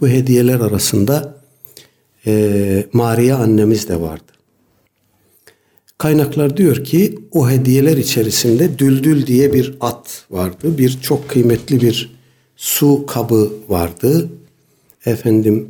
[0.00, 1.36] Bu hediyeler arasında
[2.26, 4.32] e, Maria annemiz de vardı.
[5.98, 10.78] Kaynaklar diyor ki o hediyeler içerisinde Düldül diye bir at vardı.
[10.78, 12.10] Bir çok kıymetli bir
[12.56, 14.30] su kabı vardı.
[15.06, 15.68] Efendim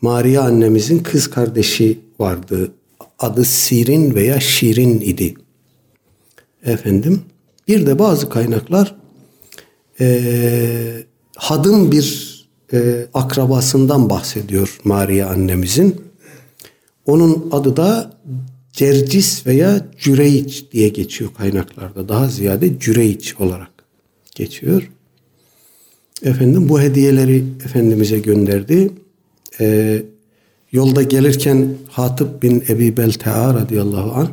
[0.00, 2.72] Maria annemizin kız kardeşi vardı.
[3.18, 5.34] Adı Sirin veya Şirin idi.
[6.64, 7.22] Efendim
[7.68, 8.94] bir de bazı kaynaklar
[10.00, 11.04] e,
[11.36, 12.36] hadım bir
[12.72, 16.00] e, akrabasından bahsediyor Maria annemizin.
[17.06, 18.12] Onun adı da
[18.72, 22.08] Cercis veya Cüreyç diye geçiyor kaynaklarda.
[22.08, 23.70] Daha ziyade Cüreyç olarak
[24.34, 24.90] geçiyor.
[26.22, 28.90] Efendim bu hediyeleri Efendimiz'e gönderdi.
[29.60, 30.02] Ee,
[30.72, 34.28] yolda gelirken Hatip bin Ebi Beltea radıyallahu anh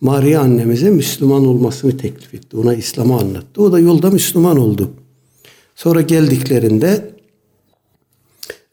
[0.00, 2.56] Maria annemize Müslüman olmasını teklif etti.
[2.56, 3.62] Ona İslam'ı anlattı.
[3.62, 4.90] O da yolda Müslüman oldu.
[5.76, 7.12] Sonra geldiklerinde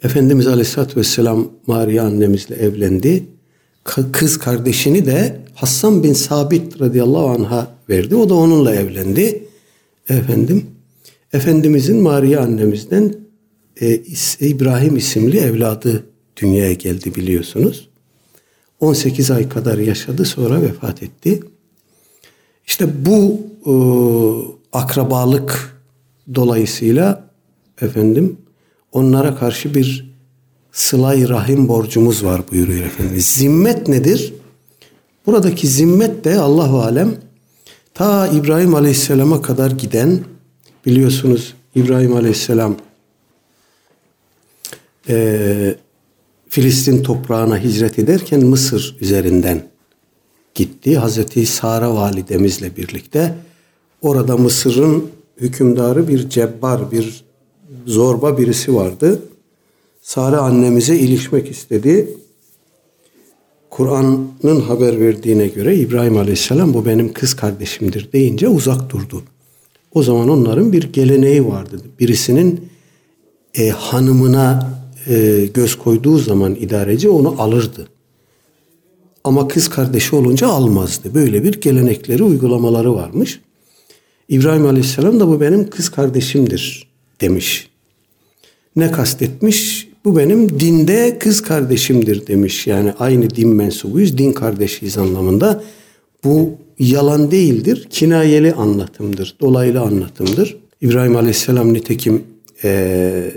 [0.03, 3.25] Efendimiz Aleyhisselatü Vesselam Maria annemizle evlendi.
[4.11, 8.15] Kız kardeşini de Hassan bin Sabit radıyallahu anh'a verdi.
[8.15, 9.43] O da onunla evlendi.
[10.09, 10.65] Efendim,
[11.33, 13.15] Efendimizin Maria annemizden
[13.81, 14.01] e,
[14.39, 16.05] İbrahim isimli evladı
[16.41, 17.89] dünyaya geldi biliyorsunuz.
[18.79, 21.39] 18 ay kadar yaşadı sonra vefat etti.
[22.67, 23.73] İşte bu e,
[24.77, 25.79] akrabalık
[26.35, 27.29] dolayısıyla
[27.81, 28.37] efendim
[28.91, 30.09] onlara karşı bir
[30.71, 33.25] sılay rahim borcumuz var buyuruyor Efendimiz.
[33.25, 34.33] Zimmet nedir?
[35.25, 37.15] Buradaki zimmet de Allahu alem
[37.93, 40.19] ta İbrahim Aleyhisselam'a kadar giden
[40.85, 42.75] biliyorsunuz İbrahim Aleyhisselam
[45.09, 45.75] e,
[46.49, 49.63] Filistin toprağına hicret ederken Mısır üzerinden
[50.55, 50.97] gitti.
[50.97, 53.35] Hazreti Sara validemizle birlikte
[54.01, 55.05] orada Mısır'ın
[55.41, 57.23] hükümdarı bir cebbar, bir
[57.85, 59.21] zorba birisi vardı.
[60.01, 62.17] Sare annemize ilişmek istedi.
[63.69, 69.23] Kur'an'ın haber verdiğine göre İbrahim Aleyhisselam bu benim kız kardeşimdir deyince uzak durdu.
[69.93, 71.81] O zaman onların bir geleneği vardı.
[71.99, 72.69] Birisinin
[73.53, 74.78] e, hanımına
[75.09, 77.87] e, göz koyduğu zaman idareci onu alırdı.
[79.23, 81.13] Ama kız kardeşi olunca almazdı.
[81.13, 83.39] Böyle bir gelenekleri, uygulamaları varmış.
[84.29, 86.87] İbrahim Aleyhisselam da bu benim kız kardeşimdir
[87.21, 87.69] demiş.
[88.75, 89.89] Ne kastetmiş?
[90.05, 92.67] Bu benim dinde kız kardeşimdir demiş.
[92.67, 95.63] Yani aynı din mensubuyuz, din kardeşiyiz anlamında.
[96.23, 100.57] Bu yalan değildir, kinayeli anlatımdır, dolaylı anlatımdır.
[100.81, 102.23] İbrahim Aleyhisselam nitekim
[102.63, 103.31] ee,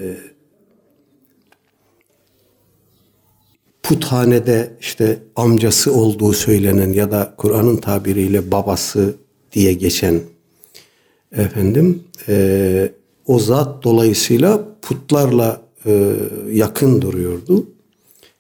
[3.82, 9.14] puthanede işte amcası olduğu söylenen ya da Kur'an'ın tabiriyle babası
[9.52, 10.20] diye geçen
[11.36, 12.92] efendim e,
[13.26, 16.12] o zat dolayısıyla putlarla e,
[16.52, 17.66] yakın duruyordu.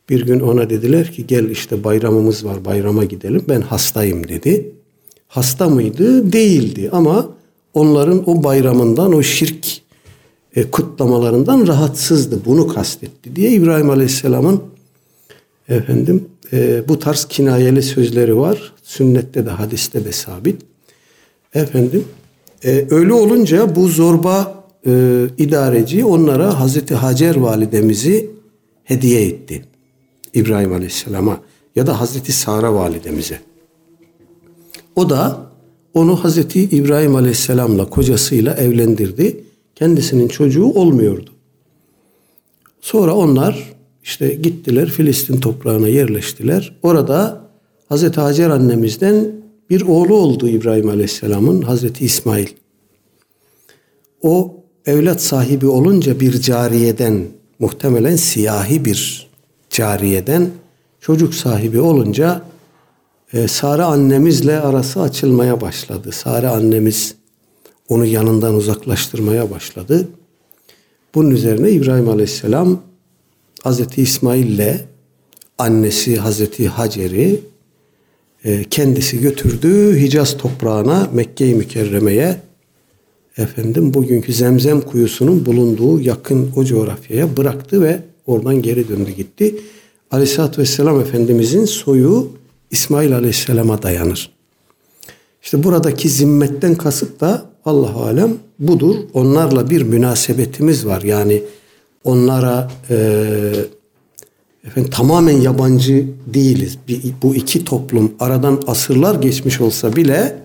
[0.08, 4.72] Bir gün ona dediler ki gel işte bayramımız var bayrama gidelim ben hastayım dedi.
[5.28, 6.32] Hasta mıydı?
[6.32, 7.28] Değildi ama
[7.74, 9.66] onların o bayramından o şirk
[10.56, 12.40] e, kutlamalarından rahatsızdı.
[12.46, 14.71] Bunu kastetti diye İbrahim Aleyhisselam'ın
[15.74, 18.72] efendim e, bu tarz kinayeli sözleri var.
[18.82, 20.62] Sünnette de hadiste de sabit.
[21.54, 22.04] Efendim
[22.64, 24.90] e, öyle olunca bu zorba e,
[25.38, 28.30] idareci onlara Hazreti Hacer validemizi
[28.84, 29.64] hediye etti.
[30.34, 31.40] İbrahim Aleyhisselam'a
[31.76, 33.40] ya da Hazreti Sara validemize.
[34.96, 35.46] O da
[35.94, 39.44] onu Hazreti İbrahim Aleyhisselam'la kocasıyla evlendirdi.
[39.74, 41.30] Kendisinin çocuğu olmuyordu.
[42.80, 43.71] Sonra onlar
[44.02, 46.76] işte gittiler Filistin toprağına yerleştiler.
[46.82, 47.40] Orada
[47.88, 49.32] Hazreti Hacer annemizden
[49.70, 52.46] bir oğlu oldu İbrahim Aleyhisselam'ın Hazreti İsmail.
[54.22, 57.24] O evlat sahibi olunca bir cariyeden
[57.58, 59.30] muhtemelen siyahi bir
[59.70, 60.50] cariyeden
[61.00, 62.42] çocuk sahibi olunca
[63.32, 66.12] e, Sare annemizle arası açılmaya başladı.
[66.12, 67.14] Sare annemiz
[67.88, 70.08] onu yanından uzaklaştırmaya başladı.
[71.14, 72.80] Bunun üzerine İbrahim Aleyhisselam
[73.62, 74.80] Hazreti İsmail ile
[75.58, 77.40] annesi Hazreti Hacer'i
[78.44, 82.40] e, kendisi götürdü Hicaz toprağına Mekke-i Mükerreme'ye
[83.36, 89.54] efendim bugünkü Zemzem kuyusunun bulunduğu yakın o coğrafyaya bıraktı ve oradan geri döndü gitti.
[90.10, 92.28] Aleyhisselatü Vesselam Efendimizin soyu
[92.70, 94.30] İsmail Aleyhisselam'a dayanır.
[95.42, 98.96] İşte buradaki zimmetten kasıt da Allah alem budur.
[99.14, 101.02] Onlarla bir münasebetimiz var.
[101.02, 101.42] Yani
[102.04, 102.96] onlara e,
[104.66, 106.78] efendim, tamamen yabancı değiliz.
[106.88, 110.38] Bir, bu iki toplum aradan asırlar geçmiş olsa bile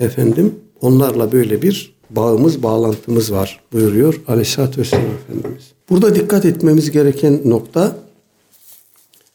[0.00, 5.64] efendim onlarla böyle bir bağımız, bağlantımız var buyuruyor Aleyhisselatü Vesselam Efendimiz.
[5.90, 7.96] Burada dikkat etmemiz gereken nokta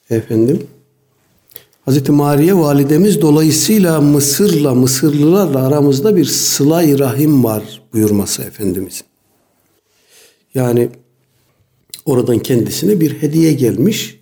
[0.09, 0.67] efendim
[1.85, 9.03] Hazreti Mariye validemiz dolayısıyla Mısır'la, Mısırlılarla aramızda bir sılay rahim var buyurması Efendimiz.
[10.55, 10.89] Yani
[12.05, 14.19] oradan kendisine bir hediye gelmiş.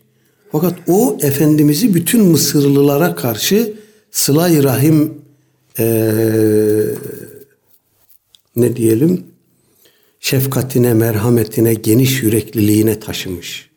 [0.51, 3.73] Fakat o Efendimiz'i bütün Mısırlılara karşı
[4.11, 5.13] sıla rahim
[5.79, 6.11] ee,
[8.55, 9.23] ne diyelim
[10.19, 13.69] şefkatine, merhametine, geniş yürekliliğine taşımış.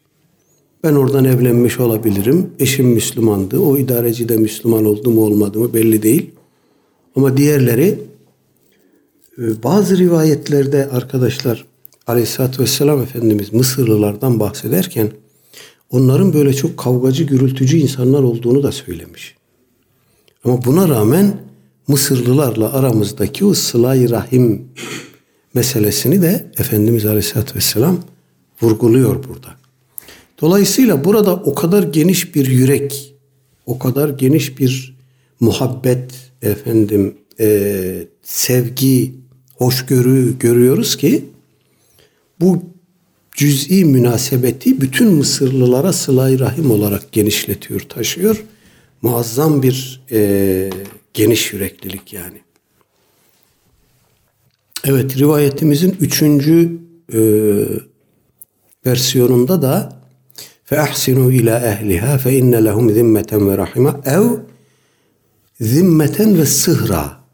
[0.85, 2.51] Ben oradan evlenmiş olabilirim.
[2.59, 3.59] Eşim Müslümandı.
[3.59, 6.31] O idareci de Müslüman oldu mu olmadı mı belli değil.
[7.17, 7.99] Ama diğerleri
[9.39, 11.67] bazı rivayetlerde arkadaşlar
[12.07, 15.11] Aleyhisselatü Vesselam Efendimiz Mısırlılardan bahsederken
[15.91, 19.35] onların böyle çok kavgacı, gürültücü insanlar olduğunu da söylemiş.
[20.45, 21.45] Ama buna rağmen
[21.89, 24.69] Mısırlılarla aramızdaki o sıla rahim
[25.55, 27.99] meselesini de Efendimiz Aleyhisselatü Vesselam
[28.63, 29.49] vurguluyor burada.
[30.41, 33.15] Dolayısıyla burada o kadar geniş bir yürek,
[33.67, 34.97] o kadar geniş bir
[35.41, 36.13] muhabbet,
[36.43, 39.15] efendim, e, sevgi,
[39.55, 41.25] hoşgörü görüyoruz ki
[42.45, 42.63] bu
[43.33, 48.45] cüz'i münasebeti bütün Mısırlılara sıla rahim olarak genişletiyor, taşıyor.
[49.03, 50.71] Muazzam bir e,
[51.15, 52.39] geniş yüreklilik yani.
[54.85, 56.79] Evet rivayetimizin üçüncü
[57.13, 57.21] e,
[58.87, 60.01] versiyonunda da
[60.65, 64.01] fe ahsinu ila ehliha fe inne lehum zimmeten ve rahima
[65.61, 67.25] zimmeten ve sıhra.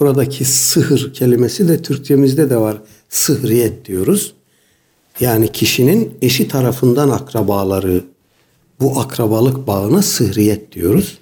[0.00, 2.78] Buradaki sıhır kelimesi de Türkçemizde de var.
[3.08, 4.34] Sıhriyet diyoruz.
[5.20, 8.04] Yani kişinin eşi tarafından akrabaları
[8.80, 11.18] bu akrabalık bağına sıhriyet diyoruz.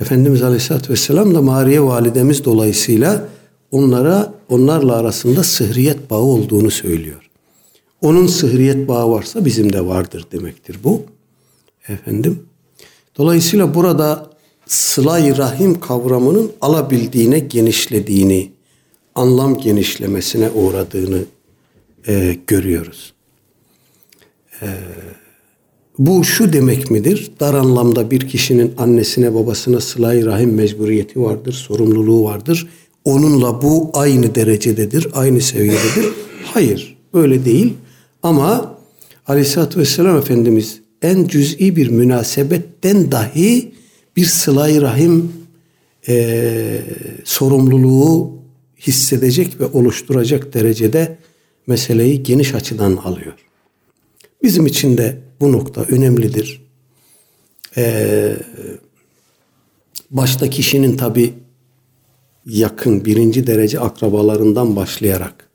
[0.00, 3.28] Efendimiz Aleyhisselatü Vesselam da Mariye validemiz dolayısıyla
[3.70, 7.30] onlara onlarla arasında sıhriyet bağı olduğunu söylüyor.
[8.00, 11.02] Onun sıhriyet bağı varsa bizim de vardır demektir bu.
[11.88, 12.42] Efendim.
[13.18, 14.30] Dolayısıyla burada
[14.66, 18.52] sıla rahim kavramının alabildiğine genişlediğini,
[19.20, 21.24] anlam genişlemesine uğradığını
[22.08, 23.12] e, görüyoruz.
[24.62, 24.68] E,
[25.98, 27.30] bu şu demek midir?
[27.40, 32.68] Dar anlamda bir kişinin annesine babasına sıla rahim mecburiyeti vardır, sorumluluğu vardır.
[33.04, 36.06] Onunla bu aynı derecededir, aynı seviyededir.
[36.44, 37.74] Hayır, böyle değil.
[38.22, 38.78] Ama
[39.26, 43.72] Aleyhisselatü Vesselam Efendimiz en cüz'i bir münasebetten dahi
[44.16, 45.32] bir sıla rahim
[46.08, 46.80] e,
[47.24, 48.39] sorumluluğu
[48.80, 51.18] hissedecek ve oluşturacak derecede
[51.66, 53.34] meseleyi geniş açıdan alıyor.
[54.42, 56.62] Bizim için de bu nokta önemlidir.
[57.76, 58.36] Ee,
[60.10, 61.34] başta kişinin tabi
[62.46, 65.48] yakın birinci derece akrabalarından başlayarak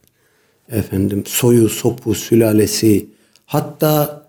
[0.72, 3.06] efendim soyu, sopu, sülalesi
[3.46, 4.26] hatta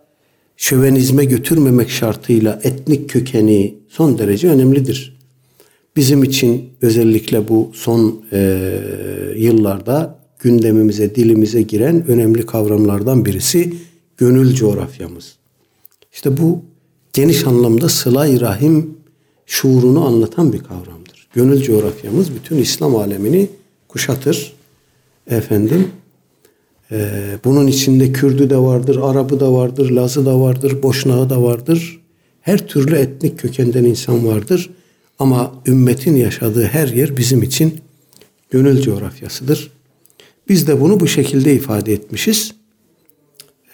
[0.56, 5.15] şövenizme götürmemek şartıyla etnik kökeni son derece önemlidir.
[5.96, 8.70] Bizim için özellikle bu son e,
[9.36, 13.74] yıllarda gündemimize, dilimize giren önemli kavramlardan birisi
[14.16, 15.36] gönül coğrafyamız.
[16.12, 16.62] İşte bu
[17.12, 18.96] geniş anlamda sıla rahim
[19.46, 21.28] şuurunu anlatan bir kavramdır.
[21.34, 23.48] Gönül coğrafyamız bütün İslam alemini
[23.88, 24.52] kuşatır.
[25.30, 25.88] Efendim
[26.90, 27.10] e,
[27.44, 32.00] bunun içinde Kürdü de vardır, Arabı da vardır, Lazı da vardır, Boşnağı da vardır.
[32.40, 34.70] Her türlü etnik kökenden insan vardır.
[35.18, 37.80] Ama ümmetin yaşadığı her yer bizim için
[38.50, 39.70] gönül coğrafyasıdır.
[40.48, 42.54] Biz de bunu bu şekilde ifade etmişiz.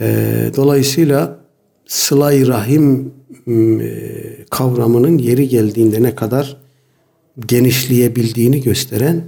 [0.00, 1.38] E, dolayısıyla
[1.86, 3.12] sıla rahim
[3.48, 6.56] e, kavramının yeri geldiğinde ne kadar
[7.46, 9.24] genişleyebildiğini gösteren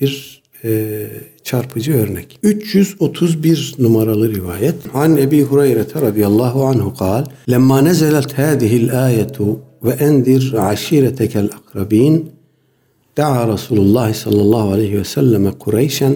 [0.00, 1.06] bir e,
[1.44, 2.38] çarpıcı örnek.
[2.42, 4.74] 331 numaralı rivayet.
[4.94, 7.24] An Ebi Hureyre radıyallahu anhu kal.
[7.50, 12.30] Lemma nezelet hadihil ayetu ve endir aşiretekel akrabin
[13.16, 16.14] da'a Resulullah sallallahu aleyhi ve selleme Kureyşen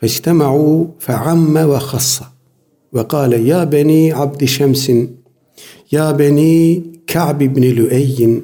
[0.00, 2.14] فاجتمعوا فعم وخص
[2.94, 4.84] وقال يا بني عبد شمس
[5.92, 8.42] يا بني كعب بن لؤي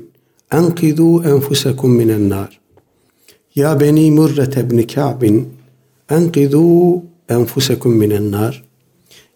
[0.52, 2.60] أنقذوا أنفسكم من النار.
[3.56, 5.22] يا بني مرة بن كعب
[6.12, 7.00] أنقذوا
[7.30, 8.62] أنفسكم من النار.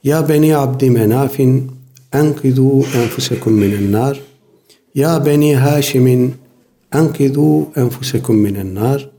[0.04, 1.36] يا بني عبد مناف
[2.14, 4.20] أنقذوا أنفسكم من النار.
[4.98, 6.34] Ya beni Haşimin
[6.94, 9.10] enkidu enfusekum minen nar.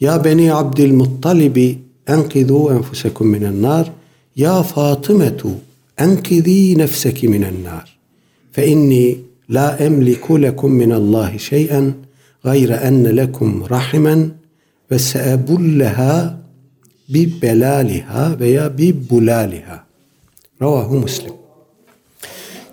[0.00, 3.92] Ya beni Abdülmuttalibi enkidu enfusekum minen nar.
[4.36, 5.50] Ya Fatımetu
[5.98, 7.98] enkidi nefseki minen nar.
[8.52, 9.18] Fe inni
[9.50, 11.92] la emliku lekum minallahi şey'en
[12.44, 14.30] gayre enne lekum rahimen
[14.90, 16.40] ve seebulleha
[17.08, 19.84] bi belaliha veya bi bulaliha.
[20.62, 21.37] Ravahu Müslim.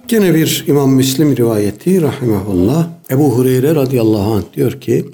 [0.08, 2.90] Gene bir İmam Müslim rivayeti rahimahullah.
[3.12, 5.06] Ebu Hureyre radıyallahu anh diyor ki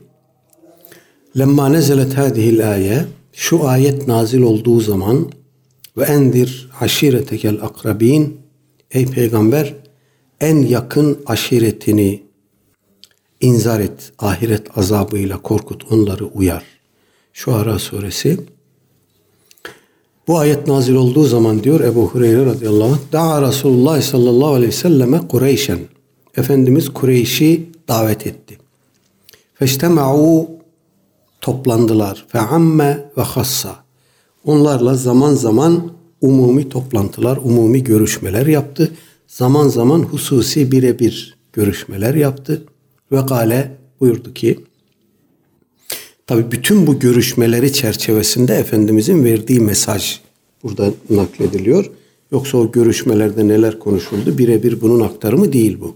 [1.37, 5.31] Lemma nezelet hadihil aye şu ayet nazil olduğu zaman
[5.97, 8.37] ve endir aşiretekel akrabin
[8.91, 9.73] ey peygamber
[10.41, 12.23] en yakın aşiretini
[13.41, 14.11] inzar et.
[14.19, 16.63] Ahiret azabıyla korkut onları uyar.
[17.33, 18.37] Şu Ara suresi
[20.31, 24.75] bu ayet nazil olduğu zaman diyor Ebu Hureyre radıyallahu anh Da'a Resulullah sallallahu aleyhi ve
[24.75, 25.79] selleme Kureyşen
[26.37, 28.57] Efendimiz Kureyş'i davet etti.
[29.53, 30.49] Feştema'u
[31.41, 32.25] toplandılar.
[32.27, 33.75] Feamme ve hassa.
[34.45, 38.91] Onlarla zaman zaman umumi toplantılar, umumi görüşmeler yaptı.
[39.27, 42.63] Zaman zaman hususi birebir görüşmeler yaptı.
[43.11, 44.59] Ve gale buyurdu ki
[46.31, 50.19] tabi bütün bu görüşmeleri çerçevesinde Efendimizin verdiği mesaj
[50.63, 51.91] burada naklediliyor.
[52.31, 55.95] Yoksa o görüşmelerde neler konuşuldu birebir bunun aktarımı değil bu.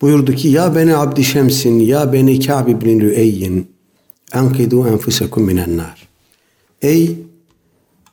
[0.00, 3.66] Buyurdu ki ya beni Abdi Şems'in ya beni Ka'b ibn Lüeyyin
[4.32, 6.08] enkidu enfusekum minen nar.
[6.82, 7.16] Ey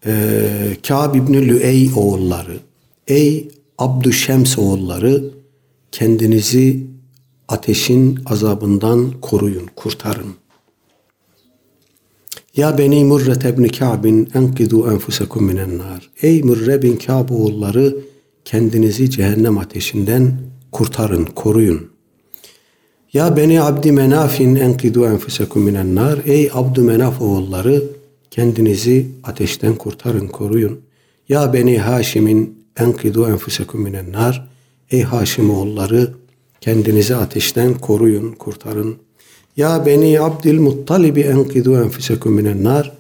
[0.06, 0.14] e,
[0.88, 2.58] Ka'b ibn Lüey oğulları,
[3.08, 3.48] ey
[3.78, 5.24] Abdü Şems oğulları
[5.92, 6.84] kendinizi
[7.48, 10.41] ateşin azabından koruyun, kurtarın.
[12.56, 16.10] Ya beni Murre ibn Ka'bin enkidu enfusekum minen nar.
[16.22, 17.96] Ey Murre bin Ka'b oğulları
[18.46, 20.34] kendinizi cehennem ateşinden
[20.72, 21.90] kurtarın, koruyun.
[23.14, 26.20] Ya beni Abdi Menafin enkidu enfusekum minen nar.
[26.26, 27.84] Ey Abdü Menaf oğulları
[28.32, 30.80] kendinizi ateşten kurtarın, koruyun.
[31.30, 34.48] Ya beni Haşim'in enkidu enfusekum minen nar.
[34.92, 36.14] Ey Haşim oğulları
[36.62, 38.96] kendinizi ateşten koruyun, kurtarın.
[39.58, 42.92] Ya beni Abdülmuttalib'i enkidu enfusekum minen nar.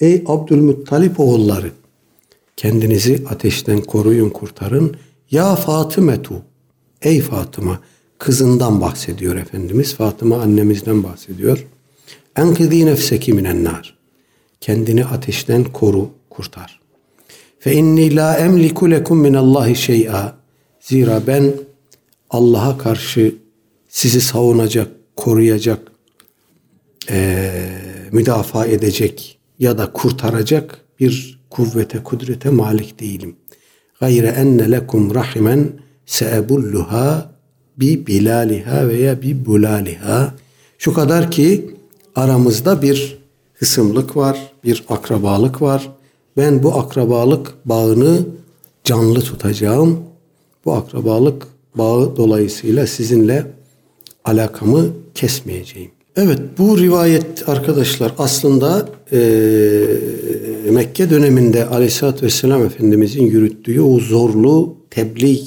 [0.00, 1.70] Ey Abdülmuttalip oğulları
[2.56, 4.96] kendinizi ateşten koruyun, kurtarın.
[5.30, 6.34] Ya Fatımetu
[7.02, 7.80] Ey Fatıma
[8.18, 9.94] kızından bahsediyor Efendimiz.
[9.94, 11.66] Fatıma annemizden bahsediyor.
[12.36, 13.96] Enkidi nefseki minen nar.
[14.60, 16.80] Kendini ateşten koru, kurtar.
[17.58, 20.34] Fe inni la emliku lekum min Allahi şey'a.
[20.80, 21.52] Zira ben
[22.30, 23.34] Allah'a karşı
[23.88, 25.93] sizi savunacak, koruyacak,
[27.10, 27.50] e,
[28.12, 33.36] müdafaa edecek ya da kurtaracak bir kuvvete, kudrete malik değilim.
[34.00, 35.72] Gayre enne lekum rahimen
[36.06, 37.30] seebulluha
[37.76, 40.34] bi bilaliha veya bi bulaliha.
[40.78, 41.76] Şu kadar ki
[42.14, 43.18] aramızda bir
[43.54, 45.90] hısımlık var, bir akrabalık var.
[46.36, 48.26] Ben bu akrabalık bağını
[48.84, 50.00] canlı tutacağım.
[50.64, 53.46] Bu akrabalık bağı dolayısıyla sizinle
[54.24, 55.90] alakamı kesmeyeceğim.
[56.16, 59.18] Evet bu rivayet arkadaşlar aslında e,
[60.70, 65.40] Mekke döneminde Aleyhisselatü Vesselam Efendimizin yürüttüğü o zorlu tebliğ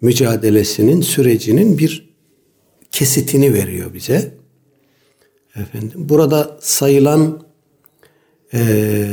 [0.00, 2.10] mücadelesinin sürecinin bir
[2.90, 4.34] kesitini veriyor bize.
[5.56, 7.42] Efendim burada sayılan
[8.54, 9.06] e,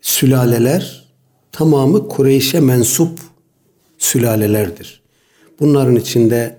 [0.00, 1.08] sülaleler
[1.52, 3.18] tamamı Kureyş'e mensup
[3.98, 5.02] sülalelerdir.
[5.60, 6.56] Bunların içinde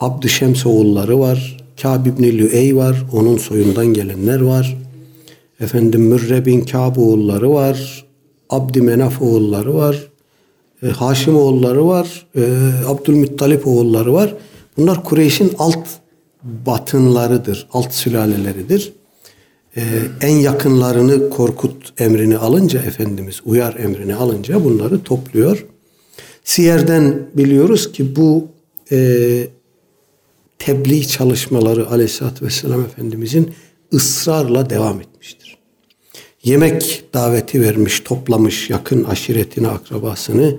[0.00, 4.78] Abdüşems oğulları var, Kâb ibn Lüey var, onun soyundan gelenler var.
[5.60, 8.06] Efendim Mürre bin Kâb oğulları var,
[8.50, 10.08] Abdümenaf oğulları var,
[10.82, 12.42] e, Haşim oğulları var, e,
[12.86, 14.34] Abdülmuttalip oğulları var.
[14.76, 15.88] Bunlar Kureyş'in alt
[16.42, 18.92] batınlarıdır, alt sülaleleridir.
[19.76, 19.82] E,
[20.20, 25.66] en yakınlarını Korkut emrini alınca Efendimiz uyar emrini alınca bunları topluyor.
[26.44, 28.48] Siyer'den biliyoruz ki bu
[28.92, 29.48] e,
[30.64, 33.54] tebliğ çalışmaları Aleyhisselatü Vesselam Efendimizin
[33.92, 35.58] ısrarla devam etmiştir.
[36.44, 40.56] Yemek daveti vermiş, toplamış yakın aşiretini, akrabasını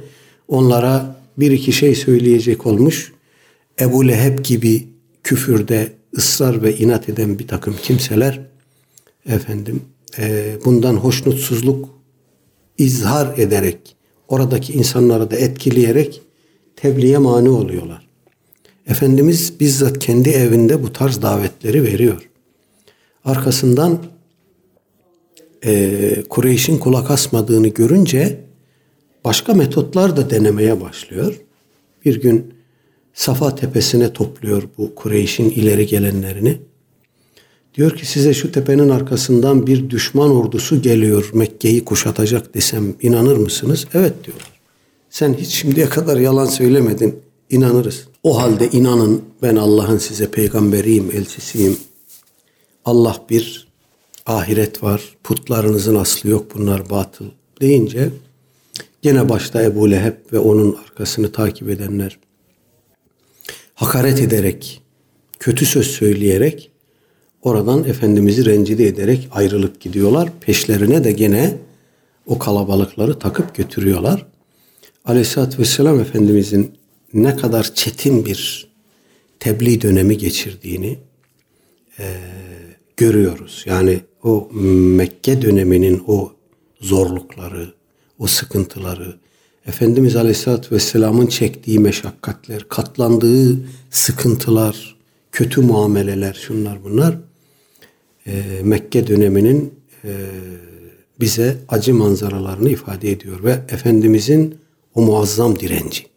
[0.48, 3.14] onlara bir iki şey söyleyecek olmuş.
[3.80, 4.88] Ebu Leheb gibi
[5.24, 8.42] küfürde ısrar ve inat eden bir takım kimseler
[9.26, 9.82] efendim
[10.18, 11.90] e, bundan hoşnutsuzluk
[12.78, 13.96] izhar ederek
[14.28, 16.22] oradaki insanları da etkileyerek
[16.76, 18.03] tebliğe mani oluyorlar.
[18.88, 22.30] Efendimiz bizzat kendi evinde bu tarz davetleri veriyor.
[23.26, 24.00] Arkasından
[25.66, 28.40] e, Kureyş'in kulak asmadığını görünce
[29.24, 31.42] başka metotlar da denemeye başlıyor.
[32.06, 32.54] Bir gün
[33.14, 36.58] Safa tepesine topluyor bu Kureyş'in ileri gelenlerini.
[37.76, 43.88] Diyor ki size şu tepenin arkasından bir düşman ordusu geliyor Mekke'yi kuşatacak desem inanır mısınız?
[43.94, 44.38] Evet diyor.
[45.10, 47.23] Sen hiç şimdiye kadar yalan söylemedin.
[47.50, 48.08] İnanırız.
[48.24, 51.78] O halde inanın ben Allah'ın size peygamberiyim, elçisiyim.
[52.86, 53.68] Allah bir,
[54.26, 57.26] ahiret var, putlarınızın aslı yok bunlar batıl
[57.62, 58.10] deyince
[59.02, 62.20] gene başta Ebu Leheb ve onun arkasını takip edenler
[63.76, 64.82] hakaret ederek,
[65.40, 66.72] kötü söz söyleyerek
[67.42, 70.30] oradan Efendimiz'i rencide ederek ayrılıp gidiyorlar.
[70.42, 71.58] Peşlerine de gene
[72.28, 74.26] o kalabalıkları takıp götürüyorlar.
[75.06, 76.72] Aleyhisselatü Vesselam Efendimizin
[77.14, 78.68] ne kadar çetin bir
[79.40, 80.98] tebliğ dönemi geçirdiğini
[82.00, 82.06] e,
[82.98, 83.64] görüyoruz.
[83.68, 84.50] Yani o
[84.98, 86.34] Mekke döneminin o
[86.82, 87.74] zorlukları,
[88.20, 89.16] o sıkıntıları,
[89.66, 93.58] Efendimiz Aleyhisselatü Vesselam'ın çektiği meşakkatler, katlandığı
[93.90, 94.96] sıkıntılar,
[95.32, 97.18] kötü muameleler, şunlar bunlar
[98.28, 100.12] e, Mekke döneminin e,
[101.20, 104.56] bize acı manzaralarını ifade ediyor ve Efendimizin
[104.96, 106.13] o muazzam direnci.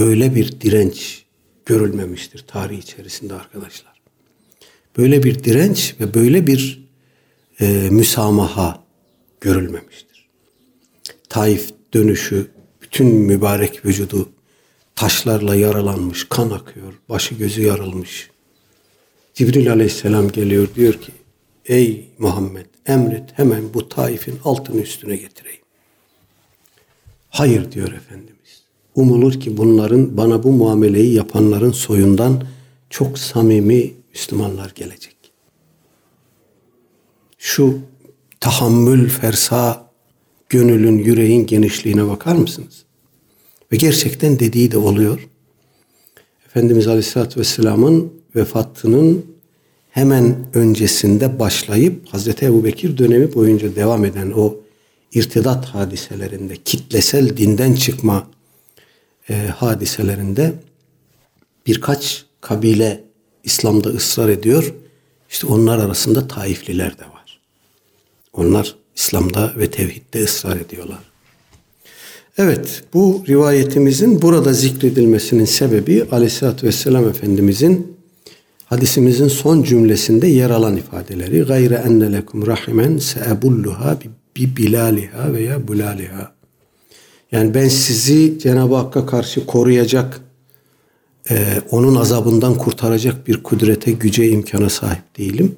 [0.00, 1.24] Böyle bir direnç
[1.66, 4.00] görülmemiştir tarih içerisinde arkadaşlar.
[4.98, 6.88] Böyle bir direnç ve böyle bir
[7.60, 8.84] e, müsamaha
[9.40, 10.28] görülmemiştir.
[11.28, 12.50] Taif dönüşü
[12.82, 14.28] bütün mübarek vücudu
[14.96, 18.30] taşlarla yaralanmış, kan akıyor, başı gözü yarılmış.
[19.34, 21.12] Cibril aleyhisselam geliyor diyor ki
[21.66, 25.62] ey Muhammed emret hemen bu Taif'in altını üstüne getireyim.
[27.30, 28.59] Hayır diyor Efendimiz.
[28.94, 32.44] Umulur ki bunların bana bu muameleyi yapanların soyundan
[32.90, 35.16] çok samimi Müslümanlar gelecek.
[37.38, 37.78] Şu
[38.40, 39.90] tahammül fersa
[40.48, 42.84] gönülün, yüreğin genişliğine bakar mısınız?
[43.72, 45.28] Ve gerçekten dediği de oluyor.
[46.46, 49.26] Efendimiz Aleyhisselatü Vesselam'ın vefatının
[49.90, 54.54] hemen öncesinde başlayıp Hazreti Ebu Bekir dönemi boyunca devam eden o
[55.12, 58.26] irtidat hadiselerinde, kitlesel dinden çıkma
[59.30, 60.52] e, hadiselerinde
[61.66, 63.04] birkaç kabile
[63.44, 64.74] İslam'da ısrar ediyor.
[65.30, 67.40] İşte onlar arasında Taifliler de var.
[68.32, 70.98] Onlar İslam'da ve tevhidde ısrar ediyorlar.
[72.38, 77.96] Evet bu rivayetimizin burada zikredilmesinin sebebi Aleyhisselatü Vesselam Efendimizin
[78.64, 83.98] hadisimizin son cümlesinde yer alan ifadeleri gayre enne lekum rahimen seebulluha
[84.36, 86.39] bi bilaliha veya bulaliha.
[87.32, 90.20] Yani ben sizi Cenab-ı Hakk'a karşı koruyacak,
[91.30, 95.56] e, onun azabından kurtaracak bir kudrete, güce, imkana sahip değilim.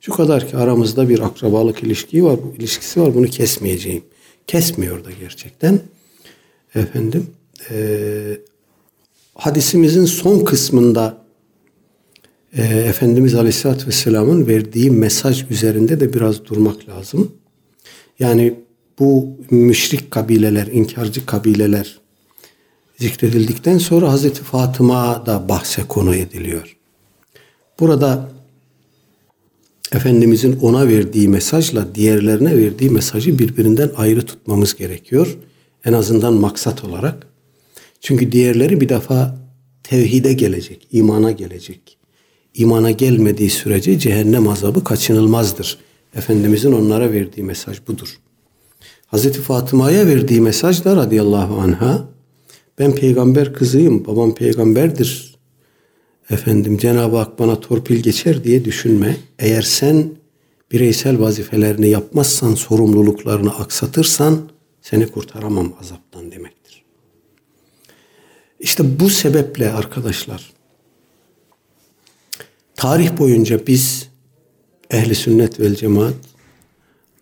[0.00, 3.14] Şu kadar ki aramızda bir akrabalık ilişki var, bu ilişkisi var.
[3.14, 4.02] Bunu kesmeyeceğim.
[4.46, 5.80] Kesmiyor da gerçekten.
[6.74, 7.26] Efendim,
[7.70, 7.76] e,
[9.34, 11.24] hadisimizin son kısmında
[12.56, 17.32] e, Efendimiz Aleyhisselatü Vesselam'ın verdiği mesaj üzerinde de biraz durmak lazım.
[18.18, 18.54] Yani
[18.98, 21.98] bu müşrik kabileler, inkarcı kabileler
[22.98, 26.76] zikredildikten sonra Hazreti Fatıma da bahse konu ediliyor.
[27.80, 28.28] Burada
[29.92, 35.38] Efendimizin ona verdiği mesajla diğerlerine verdiği mesajı birbirinden ayrı tutmamız gerekiyor.
[35.84, 37.26] En azından maksat olarak.
[38.00, 39.38] Çünkü diğerleri bir defa
[39.82, 41.98] tevhide gelecek, imana gelecek.
[42.54, 45.78] İmana gelmediği sürece cehennem azabı kaçınılmazdır.
[46.14, 48.18] Efendimizin onlara verdiği mesaj budur.
[49.08, 52.08] Hazreti Fatıma'ya verdiği mesaj da radıyallahu anha
[52.78, 55.38] ben peygamber kızıyım, babam peygamberdir.
[56.30, 59.16] Efendim Cenab-ı Hak bana torpil geçer diye düşünme.
[59.38, 60.10] Eğer sen
[60.72, 64.50] bireysel vazifelerini yapmazsan, sorumluluklarını aksatırsan
[64.82, 66.84] seni kurtaramam azaptan demektir.
[68.60, 70.52] İşte bu sebeple arkadaşlar
[72.74, 74.08] tarih boyunca biz
[74.90, 76.14] ehli sünnet vel cemaat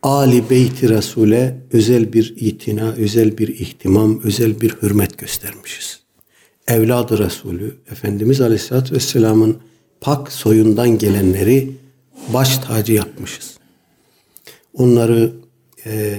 [0.07, 6.01] Ali Beyti Resul'e özel bir itina, özel bir ihtimam, özel bir hürmet göstermişiz.
[6.69, 9.57] Evladı Resulü, Efendimiz Aleyhisselatü Vesselam'ın
[10.01, 11.73] pak soyundan gelenleri
[12.33, 13.59] baş tacı yapmışız.
[14.75, 15.33] Onları
[15.87, 16.19] e,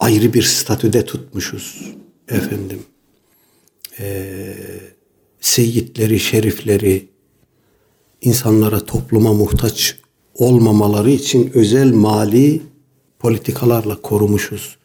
[0.00, 1.92] ayrı bir statüde tutmuşuz
[2.28, 2.82] efendim.
[4.00, 4.34] E,
[5.40, 7.08] seyitleri, şerifleri,
[8.20, 9.98] insanlara, topluma muhtaç
[10.34, 12.73] olmamaları için özel mali
[13.24, 14.76] politikalarla korumuşuz.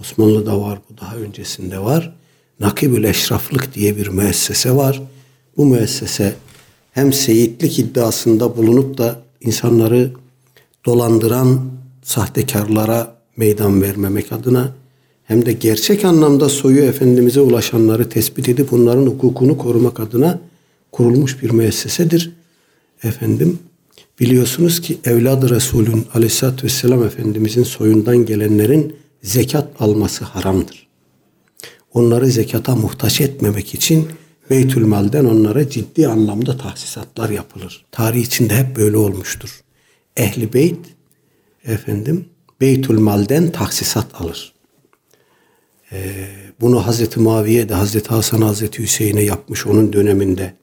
[0.00, 2.16] Osmanlı'da var bu daha öncesinde var.
[2.60, 5.02] Nakibül Eşraflık diye bir müessese var.
[5.56, 6.34] Bu müessese
[6.92, 10.12] hem seyitlik iddiasında bulunup da insanları
[10.86, 11.60] dolandıran
[12.02, 14.72] sahtekarlara meydan vermemek adına
[15.24, 20.40] hem de gerçek anlamda soyu Efendimiz'e ulaşanları tespit edip onların hukukunu korumak adına
[20.92, 22.32] kurulmuş bir müessesedir.
[23.02, 23.58] Efendim
[24.20, 30.86] Biliyorsunuz ki evladı Resulün aleyhissalatü vesselam Efendimizin soyundan gelenlerin zekat alması haramdır.
[31.94, 34.08] Onları zekata muhtaç etmemek için
[34.50, 37.84] Beytülmal'den onlara ciddi anlamda tahsisatlar yapılır.
[37.90, 39.60] Tarih içinde hep böyle olmuştur.
[40.16, 40.86] Ehli Beyt
[41.64, 42.28] efendim
[42.60, 44.52] Beytülmal'den tahsisat alır.
[45.92, 46.28] Ee,
[46.60, 50.54] bunu Hazreti Muaviye de Hazreti Hasan Hazreti Hüseyin'e yapmış onun döneminde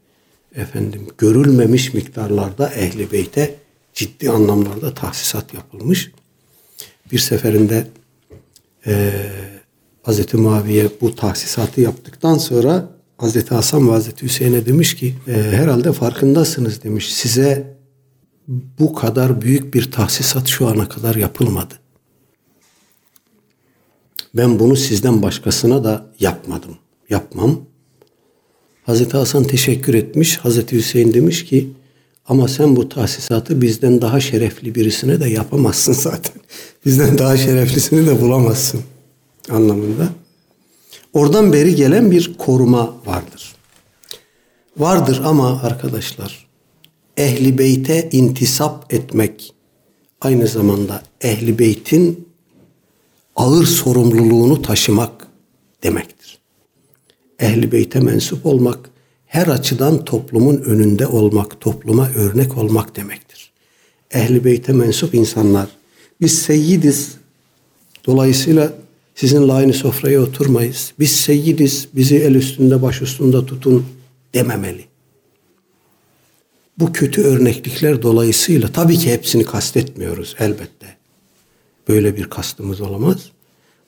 [0.56, 3.56] efendim görülmemiş miktarlarda ehli beyte
[3.94, 6.12] ciddi anlamlarda tahsisat yapılmış.
[7.12, 7.88] Bir seferinde
[8.88, 9.12] e,
[10.04, 15.94] Hazreti Muaviye bu tahsisatı yaptıktan sonra Hazreti Hasan ve Hazreti Hüseyin'e demiş ki e, herhalde
[15.94, 17.14] farkındasınız demiş.
[17.14, 17.78] Size
[18.80, 21.74] bu kadar büyük bir tahsisat şu ana kadar yapılmadı.
[24.34, 26.78] Ben bunu sizden başkasına da yapmadım.
[27.10, 27.71] Yapmam.
[28.84, 30.38] Hazreti Hasan teşekkür etmiş.
[30.38, 31.70] Hazreti Hüseyin demiş ki
[32.28, 36.42] ama sen bu tahsisatı bizden daha şerefli birisine de yapamazsın zaten.
[36.86, 38.82] Bizden daha şereflisini de bulamazsın
[39.50, 40.10] anlamında.
[41.14, 43.56] Oradan beri gelen bir koruma vardır.
[44.78, 46.48] Vardır ama arkadaşlar
[47.18, 49.54] ehli beyte intisap etmek
[50.22, 52.28] aynı zamanda ehli beytin
[53.36, 55.28] ağır sorumluluğunu taşımak
[55.84, 56.21] demektir.
[57.42, 58.90] Ehli beyte mensup olmak
[59.26, 63.52] her açıdan toplumun önünde olmak, topluma örnek olmak demektir.
[64.12, 65.70] Ehli beyte mensup insanlar
[66.22, 67.12] biz seyyidiz.
[68.06, 68.74] Dolayısıyla
[69.16, 70.94] sizinle aynı sofraya oturmayız.
[71.00, 71.88] Biz seyyidiz.
[71.94, 73.86] Bizi el üstünde baş üstünde tutun
[74.34, 74.86] dememeli.
[76.80, 80.98] Bu kötü örneklikler dolayısıyla tabii ki hepsini kastetmiyoruz elbette.
[81.88, 83.32] Böyle bir kastımız olamaz.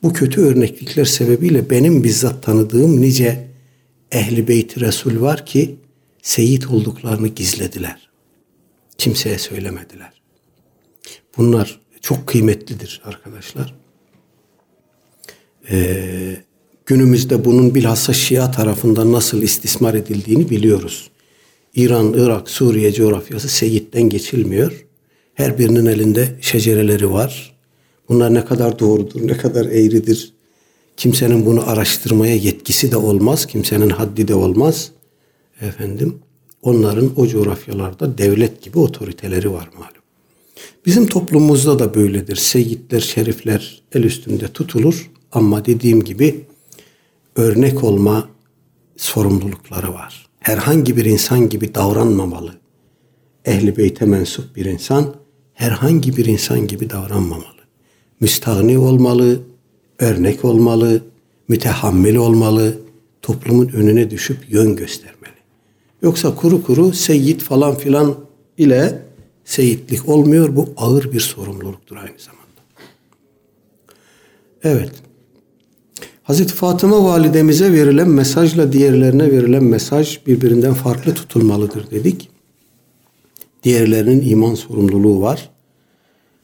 [0.04, 3.47] Bu kötü örneklikler sebebiyle benim bizzat tanıdığım nice
[4.12, 5.76] ehli beyti Resul var ki
[6.22, 8.10] seyit olduklarını gizlediler.
[8.97, 10.22] Kimseye söylemediler.
[11.38, 13.76] Bunlar çok kıymetlidir arkadaşlar.
[15.70, 16.38] Ee,
[16.86, 21.10] günümüzde bunun bilhassa Şia tarafından nasıl istismar edildiğini biliyoruz.
[21.76, 24.86] İran, Irak, Suriye coğrafyası seyitten geçilmiyor.
[25.34, 27.53] Her birinin elinde şecereleri var.
[28.10, 30.34] Bunlar ne kadar doğrudur, ne kadar eğridir.
[30.97, 34.91] Kimsenin bunu araştırmaya yetkisi de olmaz, kimsenin haddi de olmaz.
[35.62, 36.20] Efendim,
[36.62, 40.04] onların o coğrafyalarda devlet gibi otoriteleri var malum.
[40.86, 42.36] Bizim toplumumuzda da böyledir.
[42.36, 46.45] Seyitler, şerifler el üstünde tutulur ama dediğim gibi
[47.36, 48.30] örnek olma
[48.97, 50.28] sorumlulukları var.
[50.39, 52.54] Herhangi bir insan gibi davranmamalı.
[53.45, 55.16] Ehli beyte mensup bir insan
[55.54, 57.53] herhangi bir insan gibi davranmamalı.
[58.24, 59.39] Müstahni olmalı,
[59.99, 61.01] örnek olmalı,
[61.47, 62.78] mütehammil olmalı,
[63.21, 65.34] toplumun önüne düşüp yön göstermeli.
[66.01, 68.15] Yoksa kuru kuru seyyid falan filan
[68.57, 69.01] ile
[69.45, 70.55] seyitlik olmuyor.
[70.55, 72.61] Bu ağır bir sorumluluktur aynı zamanda.
[74.63, 74.91] Evet.
[76.24, 82.30] Hazreti Fatıma validemize verilen mesajla diğerlerine verilen mesaj birbirinden farklı tutulmalıdır dedik.
[83.63, 85.53] Diğerlerinin iman sorumluluğu var.